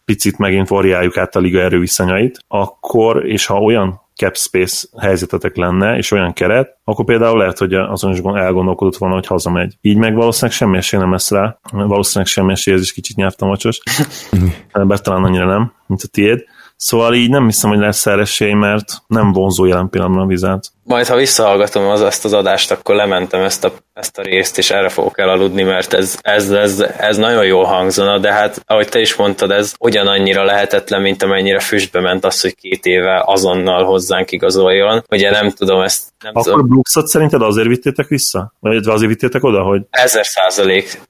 [0.06, 5.98] picit megint variáljuk át a liga erőviszonyait, akkor, és ha olyan cap space helyzetetek lenne,
[5.98, 9.78] és olyan keret, akkor például lehet, hogy azon is elgondolkodott volna, hogy hazamegy.
[9.82, 11.60] Így meg valószínűleg semmi esély nem lesz rá.
[11.72, 13.80] Valószínűleg semmi esély, ez is kicsit nyelvtem vacsos.
[14.74, 16.44] Bár talán annyira nem, mint a tiéd.
[16.86, 20.64] Szóval így nem hiszem, hogy lesz erre esély, mert nem vonzó jelen pillanatban a vizát.
[20.84, 24.72] Majd, ha visszahallgatom az, ezt az adást, akkor lementem ezt a, ezt a részt, és
[24.72, 29.00] erre fogok elaludni, mert ez, ez, ez, ez nagyon jól hangzana, de hát, ahogy te
[29.00, 34.32] is mondtad, ez ugyanannyira lehetetlen, mint amennyire füstbe ment az, hogy két éve azonnal hozzánk
[34.32, 35.04] igazoljon.
[35.10, 36.14] Ugye nem tudom ezt.
[36.24, 36.68] Nem akkor tudom.
[36.68, 38.54] Brooksot szerinted azért vittétek vissza?
[38.60, 39.82] Vagy azért vittétek oda, hogy...
[39.90, 41.02] Ezer százalék.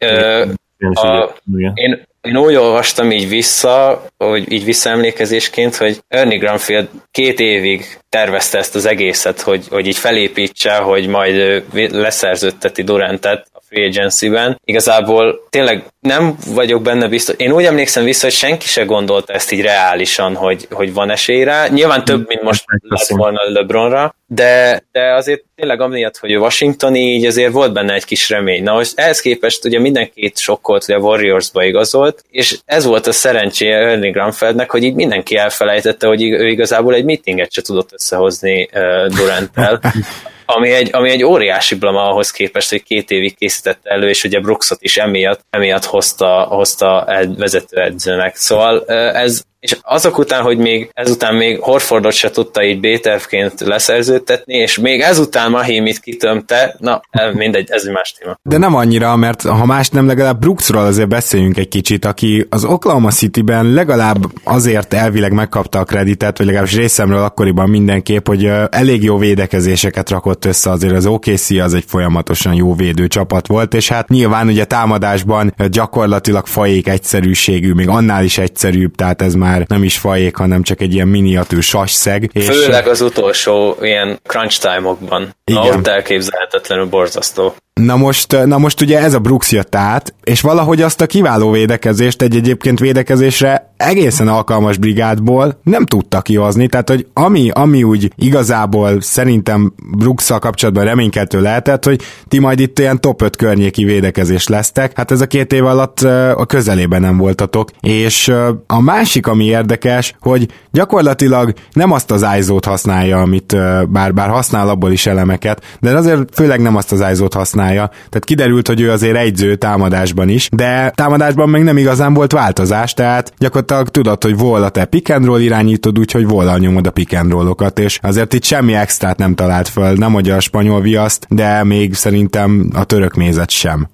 [1.56, 7.86] Én, én, én úgy olvastam így vissza, hogy így visszaemlékezésként, hogy Ernie Granfield két évig
[8.10, 14.60] tervezte ezt az egészet, hogy, hogy így felépítse, hogy majd leszerződteti Durantet free agency-ben.
[14.64, 17.36] Igazából tényleg nem vagyok benne biztos.
[17.38, 21.44] Én úgy emlékszem vissza, hogy senki se gondolta ezt így reálisan, hogy, hogy van esély
[21.44, 21.68] rá.
[21.68, 27.26] Nyilván több, mint most lett volna LeBronra, de, de azért tényleg amiatt, hogy Washingtoni, így
[27.26, 28.64] azért volt benne egy kis remény.
[28.64, 33.12] Na most ehhez képest ugye mindenkit sokkolt, hogy a Warriorsba igazolt, és ez volt a
[33.12, 38.70] szerencséje Ernie Granfeldnek, hogy így mindenki elfelejtette, hogy ő igazából egy meetinget se tudott összehozni
[38.74, 39.80] uh, Durant-tel.
[40.46, 44.40] ami egy, ami egy óriási blama ahhoz képest, hogy két évig készítette elő, és ugye
[44.40, 48.36] Brooksot is emiatt, emiatt hozta, hozta egy vezetőedzőnek.
[48.36, 54.54] Szóval ez, és azok után, hogy még ezután még Horfordot se tudta így B-tervként leszerződtetni,
[54.54, 57.02] és még ezután Mahimit kitömte, na
[57.34, 58.40] mindegy, ez egy más téma.
[58.42, 62.66] De nem annyira, mert ha más nem, legalább Brooksról azért beszéljünk egy kicsit, aki az
[62.66, 69.04] Oklahoma City-ben legalább azért elvileg megkapta a kreditet, vagy legalábbis részemről akkoriban mindenképp, hogy elég
[69.04, 73.90] jó védekezéseket rakott össze, azért az OKC az egy folyamatosan jó védő csapat volt, és
[73.90, 79.66] hát nyilván ugye támadásban gyakorlatilag fajék egyszerűségű, még annál is egyszerűbb, tehát ez már már
[79.68, 82.30] nem is fajék, hanem csak egy ilyen miniatűr sasszeg.
[82.34, 82.46] És...
[82.46, 85.36] Főleg az utolsó ilyen crunch time-okban.
[85.44, 85.78] Igen.
[85.78, 87.56] Ott elképzelhetetlenül borzasztó.
[87.82, 91.52] Na most, na most ugye ez a Brooks jött át, és valahogy azt a kiváló
[91.52, 98.12] védekezést egy egyébként védekezésre egészen alkalmas brigádból nem tudta kihozni, tehát hogy ami, ami úgy
[98.16, 104.48] igazából szerintem brooks kapcsolatban reménykeltő lehetett, hogy ti majd itt ilyen top 5 környéki védekezés
[104.48, 106.02] lesztek, hát ez a két év alatt
[106.36, 108.34] a közelében nem voltatok, és
[108.68, 113.56] a másik, ami érdekes, hogy gyakorlatilag nem azt az ISO-t használja, amit
[113.90, 117.88] bár, bár használ abból is elemeket, de azért főleg nem azt az ISO-t használja, használja.
[117.88, 122.94] Tehát kiderült, hogy ő azért egyző támadásban is, de támadásban még nem igazán volt változás,
[122.94, 127.14] tehát gyakorlatilag tudod, hogy volna te pick and roll irányítod, úgyhogy volna nyomod a pick
[127.14, 131.26] and rollokat, és azért itt semmi extrát nem talált föl, nem hogy a spanyol viaszt,
[131.30, 133.88] de még szerintem a török mézet sem.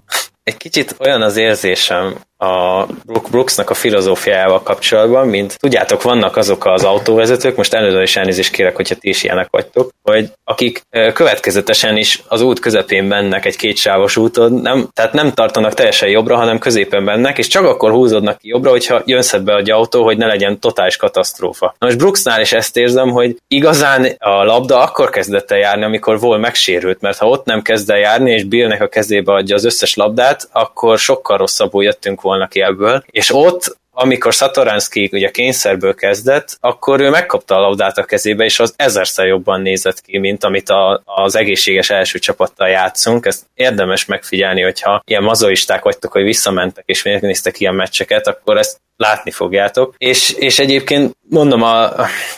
[0.43, 2.85] Egy kicsit olyan az érzésem a
[3.31, 8.75] Brooksnak a filozófiájával kapcsolatban, mint tudjátok, vannak azok az autóvezetők, most előző is elnézést kérek,
[8.75, 10.81] hogyha ti is ilyenek vagytok, hogy akik
[11.13, 16.35] következetesen is az út közepén mennek egy kétsávos úton, nem, tehát nem tartanak teljesen jobbra,
[16.35, 20.17] hanem középen mennek, és csak akkor húzódnak ki jobbra, hogyha jön be egy autó, hogy
[20.17, 21.75] ne legyen totális katasztrófa.
[21.79, 26.19] Na most Brooksnál is ezt érzem, hogy igazán a labda akkor kezdett el járni, amikor
[26.19, 29.65] vol megsérült, mert ha ott nem kezd el járni, és Billnek a kezébe adja az
[29.65, 33.03] összes labdát, akkor sokkal rosszabbul jöttünk volna ki ebből.
[33.05, 38.59] És ott amikor Satoranski ugye kényszerből kezdett, akkor ő megkapta a labdát a kezébe, és
[38.59, 43.25] az ezerszer jobban nézett ki, mint amit a, az egészséges első csapattal játszunk.
[43.25, 48.81] Ezt érdemes megfigyelni, hogyha ilyen mazoisták vagytok, hogy visszamentek és megnéztek ilyen meccseket, akkor ezt
[48.99, 49.93] látni fogjátok.
[49.97, 51.91] És, és egyébként mondom, a,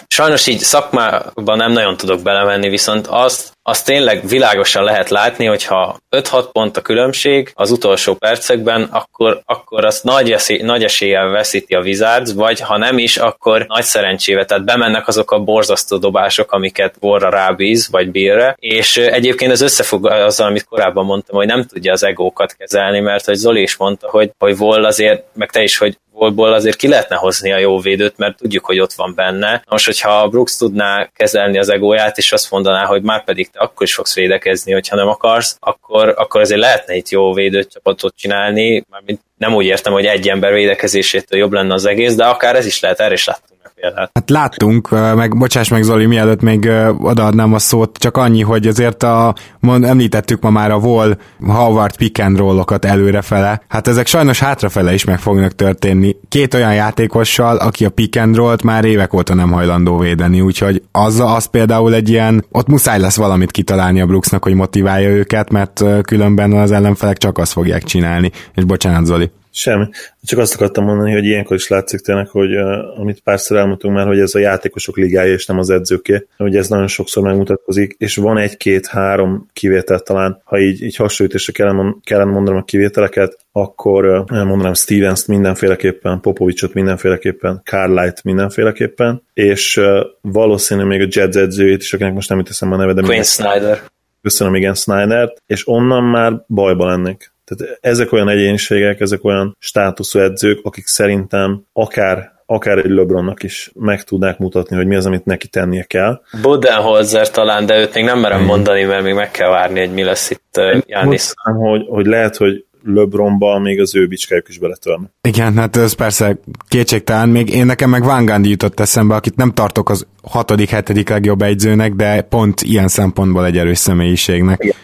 [0.07, 5.97] sajnos így szakmában nem nagyon tudok belemenni, viszont azt, azt tényleg világosan lehet látni, hogyha
[6.15, 11.73] 5-6 pont a különbség az utolsó percekben, akkor, akkor azt nagy, esély, nagy eséllyel veszíti
[11.73, 16.51] a Wizards, vagy ha nem is, akkor nagy szerencsével, tehát bemennek azok a borzasztó dobások,
[16.51, 21.65] amiket Borra rábíz, vagy Bírre, és egyébként ez összefog azzal, amit korábban mondtam, hogy nem
[21.65, 25.61] tudja az egókat kezelni, mert hogy Zoli is mondta, hogy, hogy Vol azért, meg te
[25.61, 29.13] is, hogy Volból azért ki lehetne hozni a jó védőt, mert tudjuk, hogy ott van
[29.15, 29.63] benne.
[29.69, 33.85] Most, hogyha Brooks tudná kezelni az egóját, és azt mondaná, hogy már pedig te akkor
[33.85, 39.21] is fogsz védekezni, hogyha nem akarsz, akkor, akkor azért lehetne itt jó védőcsapatot csinálni, mármint
[39.37, 42.79] nem úgy értem, hogy egy ember védekezésétől jobb lenne az egész, de akár ez is
[42.79, 43.50] lehet, erre is láttunk
[43.81, 44.09] példát.
[44.13, 49.03] Hát láttunk, meg bocsáss meg Zoli, mielőtt még odaadnám a szót, csak annyi, hogy azért
[49.03, 54.39] a, mond, említettük ma már a Wall Howard pick and rollokat előrefele, hát ezek sajnos
[54.39, 56.15] hátrafele is meg fognak történni.
[56.29, 60.83] Két olyan játékossal, aki a pick and rollt már évek óta nem hajlandó védeni, úgyhogy
[60.91, 65.51] az, az például egy ilyen, ott muszáj lesz valamit kitalálni a Brooksnak, hogy motiválja őket,
[65.51, 68.31] mert különben az ellenfelek csak azt fogják csinálni.
[68.55, 69.31] És bocsánat, Zoli.
[69.53, 69.85] Semmi.
[70.23, 74.07] Csak azt akartam mondani, hogy ilyenkor is látszik tényleg, hogy uh, amit párszor elmondtunk már,
[74.07, 78.15] hogy ez a játékosok ligája, és nem az edzőké, hogy ez nagyon sokszor megmutatkozik, és
[78.15, 84.43] van egy-két-három kivétel talán, ha így, így hasonlításra kellene, kellene mondanom a kivételeket, akkor uh,
[84.43, 91.93] mondanám Stevens-t mindenféleképpen, Popovicsot mindenféleképpen, Carlight mindenféleképpen, és uh, valószínű még a Jets edzőjét is,
[91.93, 93.79] akinek most nem teszem a neve, de Quinn Snyder.
[94.21, 100.19] Köszönöm, igen, Snyder, és onnan már bajba lennék tehát ezek olyan egyéniségek, ezek olyan státuszú
[100.19, 105.25] edzők, akik szerintem akár akár egy LeBronnak is meg tudnák mutatni, hogy mi az, amit
[105.25, 106.21] neki tennie kell.
[106.41, 110.03] Budenholzer talán, de őt még nem merem mondani, mert még meg kell várni, hogy mi
[110.03, 111.33] lesz itt Jánisz.
[111.43, 115.11] Hogy, hogy lehet, hogy LeBronba még az ő bicskájuk is beletörne.
[115.21, 117.29] Igen, hát ez persze kétségtelen.
[117.29, 121.41] Még én nekem meg Van Gundy jutott eszembe, akit nem tartok az hatodik, hetedik legjobb
[121.41, 124.63] egyzőnek, de pont ilyen szempontból egy erős személyiségnek.
[124.63, 124.75] Igen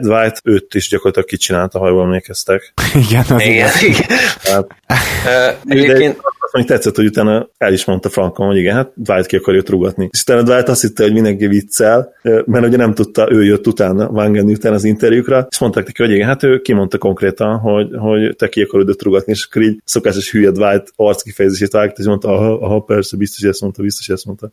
[0.00, 2.72] Dwight, őt is gyakorlatilag kicsinálta, ha jól emlékeztek.
[3.08, 3.70] Igen, az igen.
[3.80, 4.06] igen.
[4.42, 6.20] Hát, uh, egyébként...
[6.58, 10.08] Még tetszett, hogy utána el is mondta Frankon, hogy igen, hát Dwight ki akarja rúgatni.
[10.12, 14.08] És utána Dwight azt hitte, hogy mindenki viccel, mert ugye nem tudta, ő jött utána,
[14.08, 18.36] Van után az interjúkra, és mondták neki, hogy igen, hát ő kimondta konkrétan, hogy, hogy
[18.36, 22.06] te ki akarod őt rúgatni, és akkor így szokásos hülye Dwight arc kifejezését vágta, és
[22.06, 24.50] mondta, aha, aha, persze, biztos ezt mondta, biztos ezt mondta.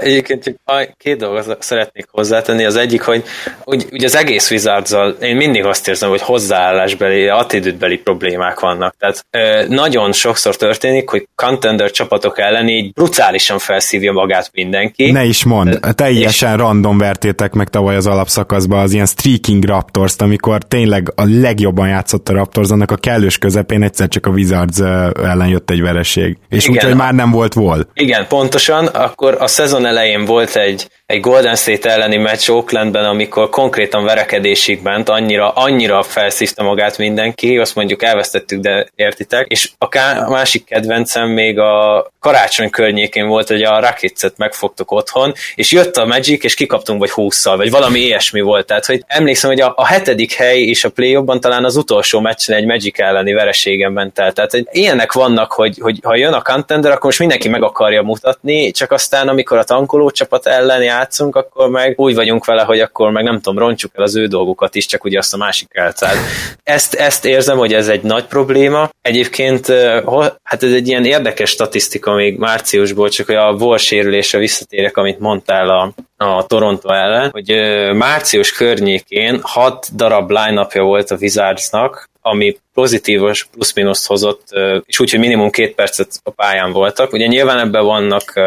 [0.00, 0.54] Egyébként csak
[0.98, 2.64] két dolgot szeretnék hozzátenni.
[2.64, 3.22] Az egyik, hogy
[3.64, 8.94] úgy, úgy az egész wizards én mindig azt érzem, hogy hozzáállásbeli, attitűdbeli problémák vannak.
[8.98, 9.26] Tehát
[9.68, 15.10] nagyon sokszor történik, hogy contender csapatok ellen így brutálisan felszívja magát mindenki.
[15.10, 16.56] Ne is mond, teljesen és...
[16.56, 22.28] random vertétek meg tavaly az alapszakaszban az ilyen streaking raptors amikor tényleg a legjobban játszott
[22.28, 24.78] a Raptors, annak a kellős közepén egyszer csak a Wizards
[25.22, 26.38] ellen jött egy vereség.
[26.48, 27.88] És úgyhogy már nem volt vol.
[27.94, 33.48] Igen, pontosan, akkor a szezon elején volt egy, egy Golden State elleni meccs Oaklandben, amikor
[33.48, 39.88] konkrétan verekedésig ment, annyira, annyira felszívta magát mindenki, azt mondjuk elvesztettük, de értitek, és a,
[39.88, 45.96] ká- másik kedvencem még a karácsony környékén volt, hogy a Rockets-et megfogtuk otthon, és jött
[45.96, 49.72] a Magic, és kikaptunk vagy húszszal, vagy valami ilyesmi volt, tehát hogy emlékszem, hogy a,
[49.76, 54.18] a hetedik hely és a play talán az utolsó meccsen egy Magic elleni vereségen ment
[54.18, 57.62] el, tehát hogy ilyenek vannak, hogy, hogy ha jön a contender, akkor most mindenki meg
[57.62, 62.62] akarja mutatni, csak aztán amikor a tankoló csapat ellen játszunk, akkor meg úgy vagyunk vele,
[62.62, 65.36] hogy akkor meg nem tudom, roncsuk el az ő dolgokat is, csak ugye azt a
[65.36, 66.16] másik elcád.
[66.62, 68.90] Ezt, ezt érzem, hogy ez egy nagy probléma.
[69.02, 69.66] Egyébként
[70.42, 75.18] hát ez egy ilyen érdekes statisztika még márciusból, csak hogy a vol sérülésre visszatérek, amit
[75.18, 75.92] mondtál a,
[76.24, 77.54] a Toronto ellen, hogy
[77.94, 84.42] március környékén hat darab line volt a Wizardsnak, ami pozitívos plusz-minuszt hozott,
[84.84, 87.12] és úgy, hogy minimum két percet a pályán voltak.
[87.12, 88.40] Ugye nyilván ebben vannak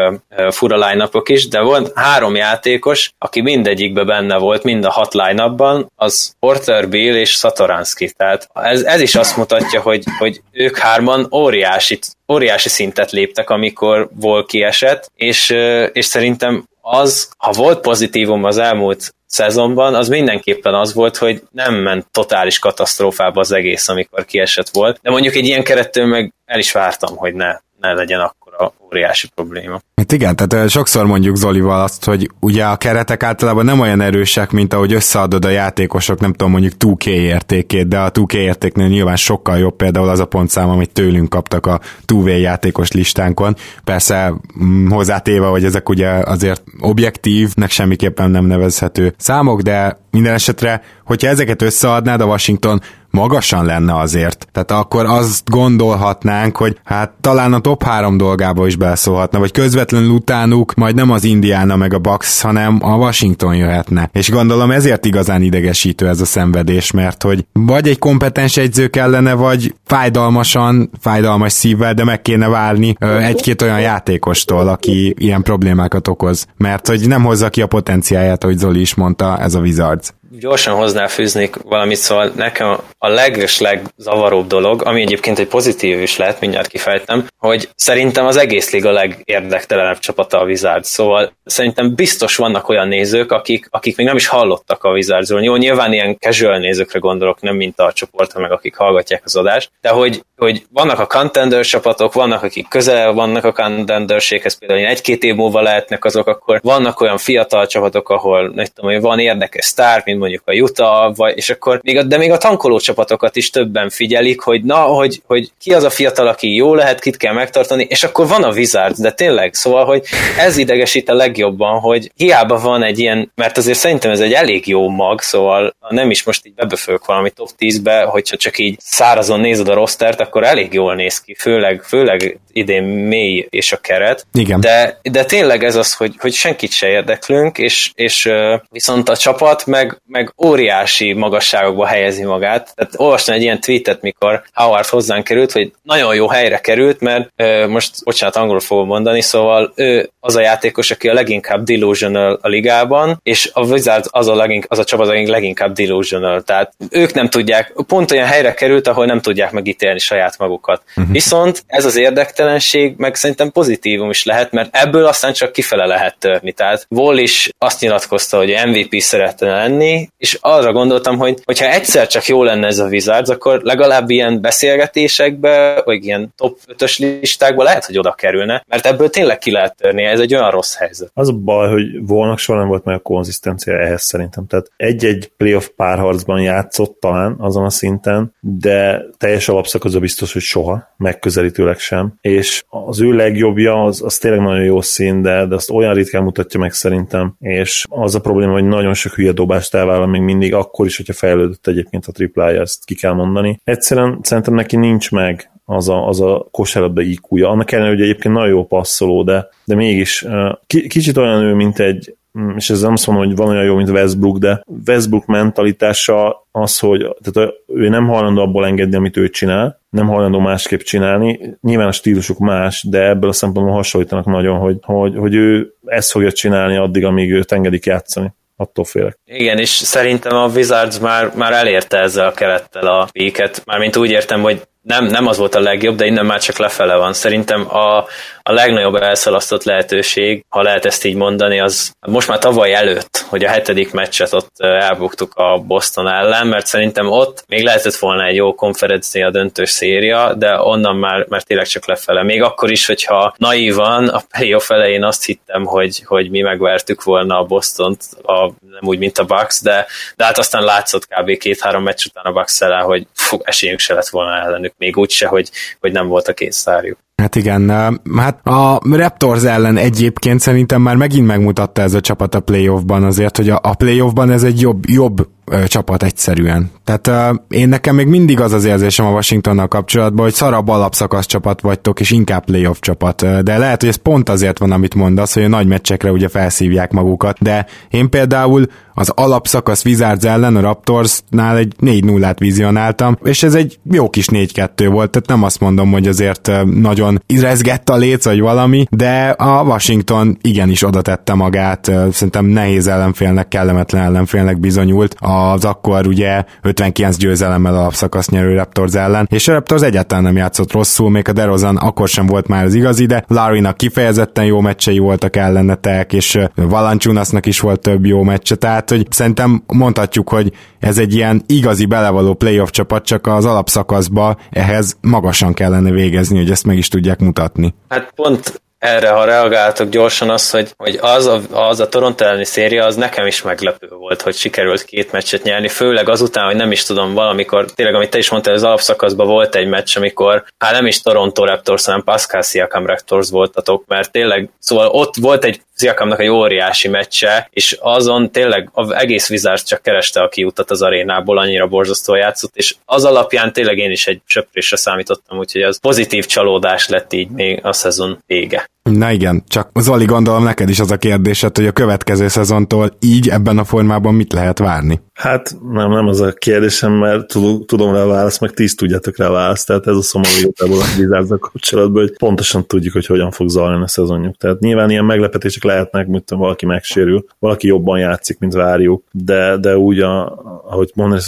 [0.50, 5.54] fura line is, de volt három játékos, aki mindegyikben benne volt, mind a hat line
[5.96, 8.12] az Porter, Bill és Satoranski.
[8.16, 11.98] Tehát ez, ez is azt mutatja, hogy, hogy ők hárman óriási,
[12.32, 15.50] óriási szintet léptek, amikor volt kiesett, és,
[15.92, 21.74] és szerintem az, ha volt pozitívum az elmúlt szezonban, az mindenképpen az volt, hogy nem
[21.74, 26.58] ment totális katasztrófába az egész, amikor kiesett volt, de mondjuk egy ilyen kerettől meg el
[26.58, 28.20] is vártam, hogy ne, ne legyen
[28.58, 29.80] akkora óriási probléma.
[29.96, 34.50] Hát igen, tehát sokszor mondjuk Zolival azt, hogy ugye a keretek általában nem olyan erősek,
[34.50, 39.16] mint ahogy összeadod a játékosok, nem tudom, mondjuk 2K értékét, de a 2K értéknél nyilván
[39.16, 43.56] sokkal jobb például az a pontszám, amit tőlünk kaptak a 2V játékos listánkon.
[43.84, 50.82] Persze mm, hozzátéve, hogy ezek ugye azért objektívnek semmiképpen nem nevezhető számok, de minden esetre,
[51.04, 52.80] hogyha ezeket összeadnád, a Washington
[53.14, 54.48] magasan lenne azért.
[54.52, 60.10] Tehát akkor azt gondolhatnánk, hogy hát talán a top három dolgába is beleszólhatna, vagy közvetlenül
[60.10, 64.08] utánuk majd nem az Indiana meg a Bucks, hanem a Washington jöhetne.
[64.12, 69.34] És gondolom ezért igazán idegesítő ez a szenvedés, mert hogy vagy egy kompetens egyző kellene,
[69.34, 76.46] vagy fájdalmasan, fájdalmas szívvel, de meg kéne várni egy-két olyan játékostól, aki ilyen problémákat okoz.
[76.56, 80.74] Mert hogy nem hozza ki a potenciáját, ahogy Zoli is mondta, ez a Wizards gyorsan
[80.74, 86.40] hoznál fűznék valamit, szóval nekem a leges legzavaróbb dolog, ami egyébként egy pozitív is lehet,
[86.40, 92.68] mindjárt kifejtem, hogy szerintem az egész liga legérdektelenebb csapata a Wizards, szóval szerintem biztos vannak
[92.68, 95.42] olyan nézők, akik, akik még nem is hallottak a Wizardsról.
[95.42, 99.70] Jó, nyilván ilyen casual nézőkre gondolok, nem mint a csoportra, meg akik hallgatják az adást,
[99.80, 105.22] de hogy, hogy vannak a contender csapatok, vannak akik közel vannak a contenderséghez, például egy-két
[105.22, 109.64] év múlva lehetnek azok, akkor vannak olyan fiatal csapatok, ahol nem tudom, hogy van érdekes
[109.64, 113.36] sztár, mint mondjuk a Utah, vagy, és akkor még a, de még a tankoló csapatokat
[113.36, 117.16] is többen figyelik, hogy na, hogy, hogy ki az a fiatal, aki jó lehet, kit
[117.16, 120.02] kell megtartani, és akkor van a Wizards, de tényleg, szóval, hogy
[120.38, 124.66] ez idegesít a legjobban, hogy hiába van egy ilyen, mert azért szerintem ez egy elég
[124.66, 129.40] jó mag, szóval nem is most így bebefők valami top 10-be, hogyha csak így szárazon
[129.40, 134.26] nézed a rostert, akkor elég jól néz ki, főleg, főleg idén mély és a keret.
[134.32, 134.60] Igen.
[134.60, 138.30] De, de tényleg ez az, hogy, hogy senkit se érdeklünk, és, és
[138.70, 142.72] viszont a csapat meg, meg óriási magasságokba helyezi magát.
[142.74, 147.30] Tehát olvastam egy ilyen tweetet, mikor Howard hozzánk került, hogy nagyon jó helyre került, mert
[147.68, 152.48] most, bocsánat, angolul fogom mondani, szóval ő az a játékos, aki a leginkább delusional a
[152.48, 156.42] ligában, és a Wizards az a, legink, az a csapat, aki leginkább delusional.
[156.42, 160.82] Tehát ők nem tudják, pont olyan helyre került, ahol nem tudják megítélni saját magukat.
[160.96, 161.12] Uh-huh.
[161.12, 166.16] Viszont ez az érdektelenség meg szerintem pozitívum is lehet, mert ebből aztán csak kifele lehet
[166.18, 166.52] törni.
[166.52, 172.06] Tehát Wall is azt nyilatkozta, hogy MVP szeretne lenni, és arra gondoltam, hogy hogyha egyszer
[172.06, 177.62] csak jó lenne ez a Wizards, akkor legalább ilyen beszélgetésekbe, vagy ilyen top 5-ös listákba
[177.62, 181.10] lehet, hogy oda kerülne, mert ebből tényleg ki lehet törni, ez egy olyan rossz helyzet.
[181.14, 184.46] Az a baj, hogy volnak soha nem volt meg a konzisztencia ehhez szerintem.
[184.46, 190.94] Tehát egy-egy playoff párharcban játszott talán azon a szinten, de teljes alapszakaszban biztos, hogy soha,
[190.96, 192.14] megközelítőleg sem.
[192.20, 196.22] És az ő legjobbja az, az tényleg nagyon jó szín, de, de azt olyan ritkán
[196.22, 197.34] mutatja meg szerintem.
[197.40, 201.12] És az a probléma, hogy nagyon sok hülye dobást elvállal még mindig, akkor is, hogyha
[201.12, 203.60] fejlődött egyébként a triplája, ezt ki kell mondani.
[203.64, 208.34] Egyszerűen szerintem neki nincs meg az a, az a kosárlabda iq Annak ellenére, hogy egyébként
[208.34, 210.26] nagyon jó passzoló, de, de mégis
[210.66, 213.76] kicsit olyan ő, mint egy mm, és ez nem azt mondom, hogy van olyan jó,
[213.76, 219.28] mint Westbrook, de Westbrook mentalitása az, hogy tehát ő nem hajlandó abból engedni, amit ő
[219.28, 221.56] csinál, nem hajlandó másképp csinálni.
[221.60, 226.10] Nyilván a stílusuk más, de ebből a szempontból hasonlítanak nagyon, hogy, hogy, hogy ő ezt
[226.10, 229.18] fogja csinálni addig, amíg őt engedik játszani attól félek.
[229.24, 234.10] Igen, és szerintem a Wizards már, már elérte ezzel a kerettel a péket, mármint úgy
[234.10, 237.12] értem, hogy nem, nem az volt a legjobb, de innen már csak lefele van.
[237.12, 237.96] Szerintem a,
[238.42, 243.44] a legnagyobb elszalasztott lehetőség, ha lehet ezt így mondani, az most már tavaly előtt, hogy
[243.44, 248.34] a hetedik meccset ott elbuktuk a Boston ellen, mert szerintem ott még lehetett volna egy
[248.34, 252.22] jó konferencia döntős széria, de onnan már, már tényleg csak lefele.
[252.22, 257.38] Még akkor is, hogyha naívan a playoff elején azt hittem, hogy, hogy mi megvertük volna
[257.38, 261.36] a Bostont, a, nem úgy, mint a Bucks, de, de hát aztán látszott kb.
[261.38, 265.26] két-három meccs után a Bucks ellen, hogy fú, esélyünk se lett volna ellenük még úgyse,
[265.26, 265.50] hogy,
[265.80, 266.98] hogy nem volt a két szárjuk.
[267.16, 267.70] Hát igen,
[268.16, 273.36] hát a Raptors ellen egyébként szerintem már megint megmutatta ez a csapat a playoffban azért,
[273.36, 276.70] hogy a playoffban ez egy jobb, jobb ö, csapat egyszerűen.
[276.84, 281.26] Tehát ö, én nekem még mindig az az érzésem a Washingtonnal kapcsolatban, hogy szarabb alapszakasz
[281.26, 283.42] csapat vagytok, és inkább playoff csapat.
[283.42, 286.92] De lehet, hogy ez pont azért van, amit mondasz, hogy a nagy meccsekre ugye felszívják
[286.92, 293.54] magukat, de én például az alapszakasz Wizards ellen a Raptorsnál egy 4-0-át vizionáltam, és ez
[293.54, 298.24] egy jó kis 4-2 volt, tehát nem azt mondom, hogy azért nagyon rezgett a léc,
[298.24, 305.16] vagy valami, de a Washington igenis oda tette magát, szerintem nehéz ellenfélnek, kellemetlen ellenfélnek bizonyult
[305.34, 310.72] az akkor ugye 59 győzelemmel alapszakasz nyerő Raptors ellen, és a Raptors egyáltalán nem játszott
[310.72, 314.98] rosszul, még a DeRozan akkor sem volt már az igazi, de Larrynak kifejezetten jó meccsei
[314.98, 320.98] voltak ellenetek, és Valanciunasnak is volt több jó meccse, tehát hogy szerintem mondhatjuk, hogy ez
[320.98, 326.66] egy ilyen igazi belevaló playoff csapat, csak az alapszakaszba ehhez magasan kellene végezni, hogy ezt
[326.66, 327.74] meg is tudják mutatni.
[327.88, 332.44] Hát pont erre, ha reagáltok gyorsan, az, hogy, hogy az, a, az a Toronto elleni
[332.44, 336.72] széria, az nekem is meglepő volt, hogy sikerült két meccset nyerni, főleg azután, hogy nem
[336.72, 340.72] is tudom, valamikor, tényleg, amit te is mondtál, az alapszakaszban volt egy meccs, amikor, hát
[340.72, 345.60] nem is Toronto Raptors, hanem Pascal Siakam Raptors voltatok, mert tényleg, szóval ott volt egy
[345.76, 350.82] Siakamnak egy óriási meccse, és azon tényleg az egész Wizards csak kereste a kiutat az
[350.82, 355.80] arénából, annyira borzasztó játszott, és az alapján tényleg én is egy söprésre számítottam, úgyhogy az
[355.80, 358.72] pozitív csalódás lett így még a szezon vége.
[358.90, 363.28] Na igen, csak Zoli gondolom neked is az a kérdésed, hogy a következő szezontól így
[363.28, 365.00] ebben a formában mit lehet várni?
[365.14, 367.26] Hát nem, nem az a kérdésem, mert
[367.66, 370.78] tudom rá a választ, meg tíz tudjátok rá a választ, tehát ez a szomorú igazából
[370.78, 374.36] a Wizards kapcsolatban, hogy pontosan tudjuk, hogy hogyan fog zajlani a szezonjuk.
[374.36, 379.76] Tehát nyilván ilyen meglepetések lehetnek, mint valaki megsérül, valaki jobban játszik, mint várjuk, de, de
[379.76, 380.24] úgy, a,
[380.66, 381.20] ahogy mondani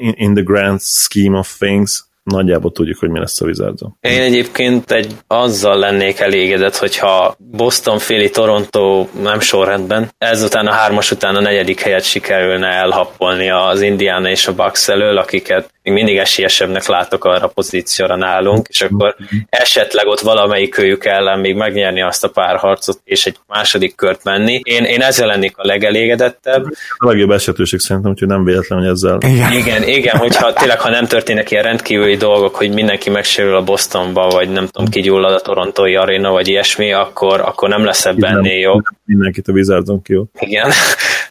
[0.00, 4.20] in, in the grand scheme of things, nagyjából tudjuk, hogy mi lesz a wizards Én
[4.20, 11.36] egyébként egy azzal lennék elégedett, hogyha Boston, Philly, Toronto nem sorrendben, ezután a hármas után
[11.36, 16.86] a negyedik helyet sikerülne elhappolni az Indiana és a Bucks elől, akiket még mindig esélyesebbnek
[16.86, 19.16] látok arra a pozícióra nálunk, és akkor
[19.48, 24.24] esetleg ott valamelyik őjük ellen még megnyerni azt a pár harcot, és egy második kört
[24.24, 24.60] menni.
[24.62, 26.64] Én, én ezzel lennék a legelégedettebb.
[26.96, 29.18] A legjobb esetőség szerintem, hogy nem véletlen, hogy ezzel.
[29.20, 33.62] Igen, igen, igen hogyha tényleg, ha nem történnek ilyen rendkívüli dolgok, hogy mindenki megsérül a
[33.62, 38.36] Bostonba, vagy nem tudom, kigyullad a torontói aréna, vagy ilyesmi, akkor, akkor nem lesz ebben
[38.36, 38.82] ennél jobb.
[39.04, 40.70] Mindenkit a Wizardson ki Igen.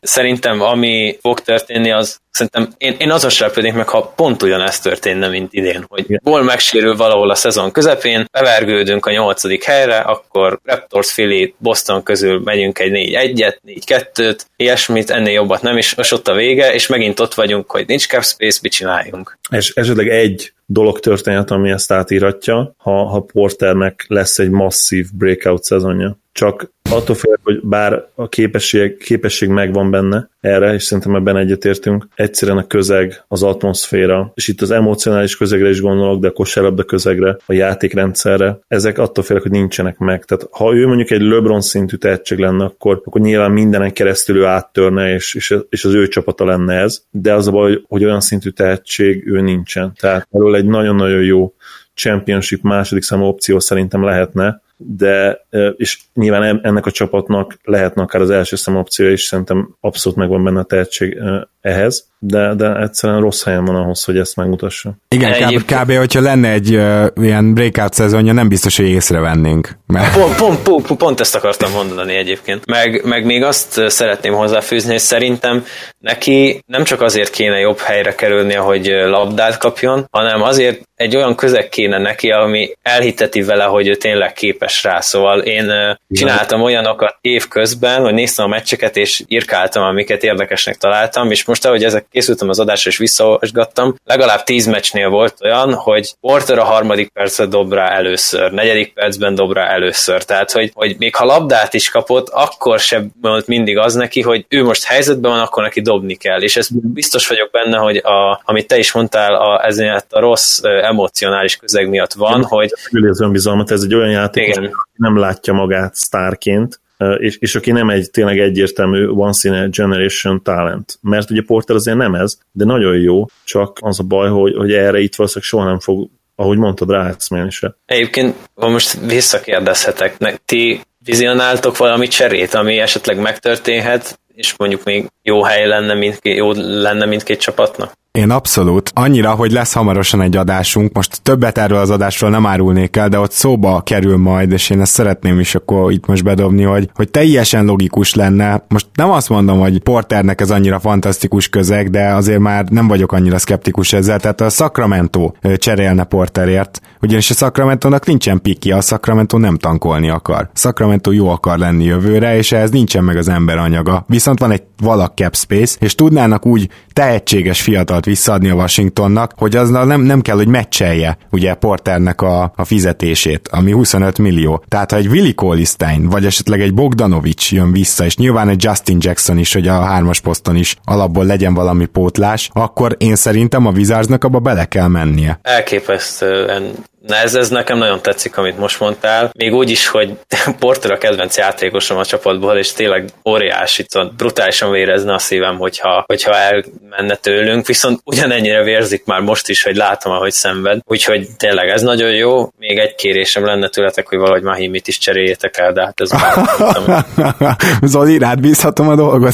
[0.06, 5.28] Szerintem ami fog történni, az szerintem én, én azon sem meg, ha pont ugyanezt történne,
[5.28, 11.14] mint idén, hogy gól megsérül valahol a szezon közepén, bevergődünk a nyolcadik helyre, akkor Raptors,
[11.14, 16.34] Philly, Boston közül megyünk egy 4-1-et, 4-2-t, ilyesmit, ennél jobbat nem, és most ott a
[16.34, 19.38] vége, és megint ott vagyunk, hogy nincs cap space, mit csináljunk.
[19.50, 25.64] És esetleg egy dolog történhet, ami ezt átíratja, ha, ha Porternek lesz egy masszív breakout
[25.64, 26.18] szezonja.
[26.36, 32.08] Csak attól félek, hogy bár a képesség, képesség megvan benne erre, és szerintem ebben egyetértünk,
[32.16, 36.84] egyszerűen a közeg, az atmoszféra, és itt az emocionális közegre is gondolok, de a kosárlabda
[36.84, 40.26] közegre, a játékrendszerre, ezek attól félek, hogy nincsenek meg.
[40.26, 44.46] Tehát ha ő mondjuk egy LeBron szintű tehetség lenne, akkor, akkor nyilván mindenen keresztül ő
[44.46, 45.34] áttörne, és,
[45.70, 49.42] és, az ő csapata lenne ez, de az a baj, hogy olyan szintű tehetség ő
[49.42, 49.94] nincsen.
[50.00, 51.54] Tehát erről egy nagyon-nagyon jó
[51.94, 55.46] championship második számú opció szerintem lehetne, de
[55.76, 60.44] és nyilván ennek a csapatnak lehetne akár az első szem opciója is, szerintem abszolút megvan
[60.44, 61.22] benne a tehetség
[61.62, 64.94] ehhez, de, de egyszerűen rossz helyen van ahhoz, hogy ezt megmutassa.
[65.10, 65.92] Igen, kb, kb.
[65.92, 69.78] hogyha lenne egy uh, ilyen breakout szezonja, nem biztos, hogy észrevennénk.
[69.88, 70.18] Mert...
[70.18, 72.66] Pont, pont, pont, pont ezt akartam mondani egyébként.
[72.66, 75.66] Meg, meg még azt szeretném hozzáfűzni, hogy szerintem
[76.00, 81.36] neki nem csak azért kéne jobb helyre kerülni, hogy labdát kapjon, hanem azért egy olyan
[81.36, 85.00] közeg kéne neki, ami elhiteti vele, hogy ő tényleg képes rá.
[85.00, 91.32] Szóval én csináltam olyanokat év közben, hogy néztem a meccseket, és írkáltam, amiket érdekesnek találtam,
[91.32, 96.16] és most ahogy ezek készültem az adásra, és visszaolvasgattam, legalább tíz meccsnél volt olyan, hogy
[96.22, 100.24] Porter a harmadik percet dob rá először, negyedik percben dob rá először.
[100.24, 104.46] Tehát, hogy, hogy még ha labdát is kapott, akkor sem volt mindig az neki, hogy
[104.50, 106.42] ő most helyzetben van, akkor neki dobni kell.
[106.42, 110.60] És ez biztos vagyok benne, hogy a, amit te is mondtál, a, ezért a rossz
[110.64, 112.74] emocionális közeg miatt van, Igen, hogy...
[113.10, 116.80] Az önbizalmat, ez egy olyan játék, aki nem látja magát sztárként,
[117.18, 120.98] és, és aki nem egy tényleg egyértelmű once in a generation talent.
[121.02, 124.74] Mert ugye Porter azért nem ez, de nagyon jó, csak az a baj, hogy, hogy
[124.74, 127.76] erre itt valószínűleg soha nem fog, ahogy mondtad, rájátszani se.
[127.86, 135.44] Egyébként, ha most visszakérdezhetek, ti vizionáltok valami cserét, ami esetleg megtörténhet, és mondjuk még jó
[135.44, 137.92] hely lenne, mindkét, jó lenne mindkét csapatnak?
[138.16, 138.92] Én abszolút.
[138.94, 140.94] Annyira, hogy lesz hamarosan egy adásunk.
[140.94, 144.82] Most többet erről az adásról nem árulnék el, de ott szóba kerül majd, és én
[144.82, 148.64] ezt szeretném is akkor itt most bedobni, hogy, hogy teljesen logikus lenne.
[148.68, 153.12] Most nem azt mondom, hogy Porternek ez annyira fantasztikus közeg, de azért már nem vagyok
[153.12, 154.20] annyira szkeptikus ezzel.
[154.20, 160.50] Tehát a Sacramento cserélne Porterért, ugyanis a Sacramento-nak nincsen piki, a Sacramento nem tankolni akar.
[160.54, 164.06] Sacramento jó akar lenni jövőre, és ehhez nincsen meg az ember anyaga.
[164.08, 169.34] Viszont van egy valak cap space, és tudnának úgy tehetséges fiatal dolgot visszaadni a Washingtonnak,
[169.38, 174.64] hogy az nem, nem kell, hogy meccselje ugye Porternek a, a fizetését, ami 25 millió.
[174.68, 178.98] Tehát ha egy Willi Colistein, vagy esetleg egy Bogdanovics jön vissza, és nyilván egy Justin
[179.02, 183.72] Jackson is, hogy a hármas poszton is alapból legyen valami pótlás, akkor én szerintem a
[183.72, 185.40] Wizardsnak abba bele kell mennie.
[185.42, 186.72] Elképesztően
[187.08, 189.32] Na ez, ez nekem nagyon tetszik, amit most mondtál.
[189.38, 190.18] Még úgy is, hogy
[190.60, 196.04] Porter a kedvenc játékosom a csapatból, és tényleg óriási, szóval brutálisan vérezne a szívem, hogyha,
[196.08, 200.80] hogyha elmenne tőlünk, viszont ugyanennyire vérzik már most is, hogy látom, ahogy szenved.
[200.86, 202.50] Úgyhogy tényleg ez nagyon jó.
[202.58, 207.56] Még egy kérésem lenne tőletek, hogy valahogy Mahimit is cseréljétek el, de hát ez már
[207.92, 209.34] Zoli, rád bízhatom a dolgot?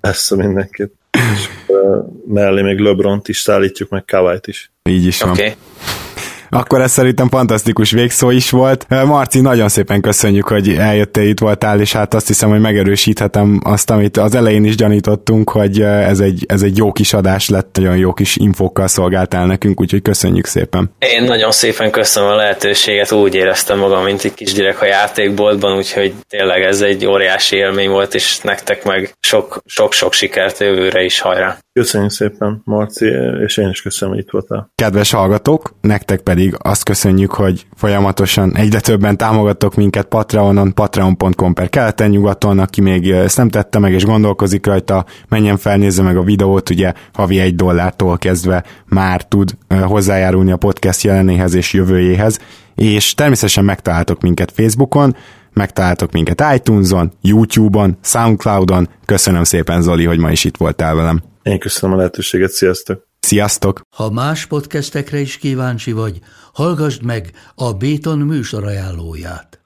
[0.00, 0.92] Persze mindenképp.
[1.10, 1.48] És,
[2.26, 4.70] mellé még LeBron-t is szállítjuk, meg Kawait is.
[4.82, 5.30] Így is van.
[5.30, 5.54] Okay.
[6.50, 8.86] Akkor ez szerintem fantasztikus végszó is volt.
[8.88, 13.90] Marci, nagyon szépen köszönjük, hogy eljöttél itt voltál, és hát azt hiszem, hogy megerősíthetem azt,
[13.90, 17.96] amit az elején is gyanítottunk, hogy ez egy, ez egy jó kis adás lett, nagyon
[17.96, 20.90] jó kis infókkal szolgáltál nekünk, úgyhogy köszönjük szépen.
[20.98, 26.14] Én nagyon szépen köszönöm a lehetőséget, úgy éreztem magam, mint egy kisgyerek a játékboltban, úgyhogy
[26.28, 29.14] tényleg ez egy óriási élmény volt, és nektek meg
[29.66, 31.58] sok-sok sikert jövőre is, hajrá!
[31.76, 33.06] Köszönjük szépen, Marci,
[33.44, 34.70] és én is köszönöm, hogy itt voltál.
[34.74, 41.68] Kedves hallgatók, nektek pedig azt köszönjük, hogy folyamatosan egyre többen támogattok minket Patreonon, patreon.com per
[41.68, 46.16] keleten nyugaton, aki még ezt nem tette meg és gondolkozik rajta, menjen fel, nézze meg
[46.16, 49.50] a videót, ugye havi egy dollártól kezdve már tud
[49.82, 52.40] hozzájárulni a podcast jelenéhez és jövőjéhez,
[52.74, 55.16] és természetesen megtaláltok minket Facebookon,
[55.52, 58.88] megtaláltok minket iTunes-on, YouTube-on, Soundcloud-on.
[59.04, 61.22] Köszönöm szépen, Zoli, hogy ma is itt voltál velem.
[61.46, 63.08] Én köszönöm a lehetőséget, sziasztok!
[63.20, 63.80] Sziasztok!
[63.96, 66.20] Ha más podcastekre is kíváncsi vagy,
[66.52, 69.65] hallgassd meg a Béton műsor ajánlóját.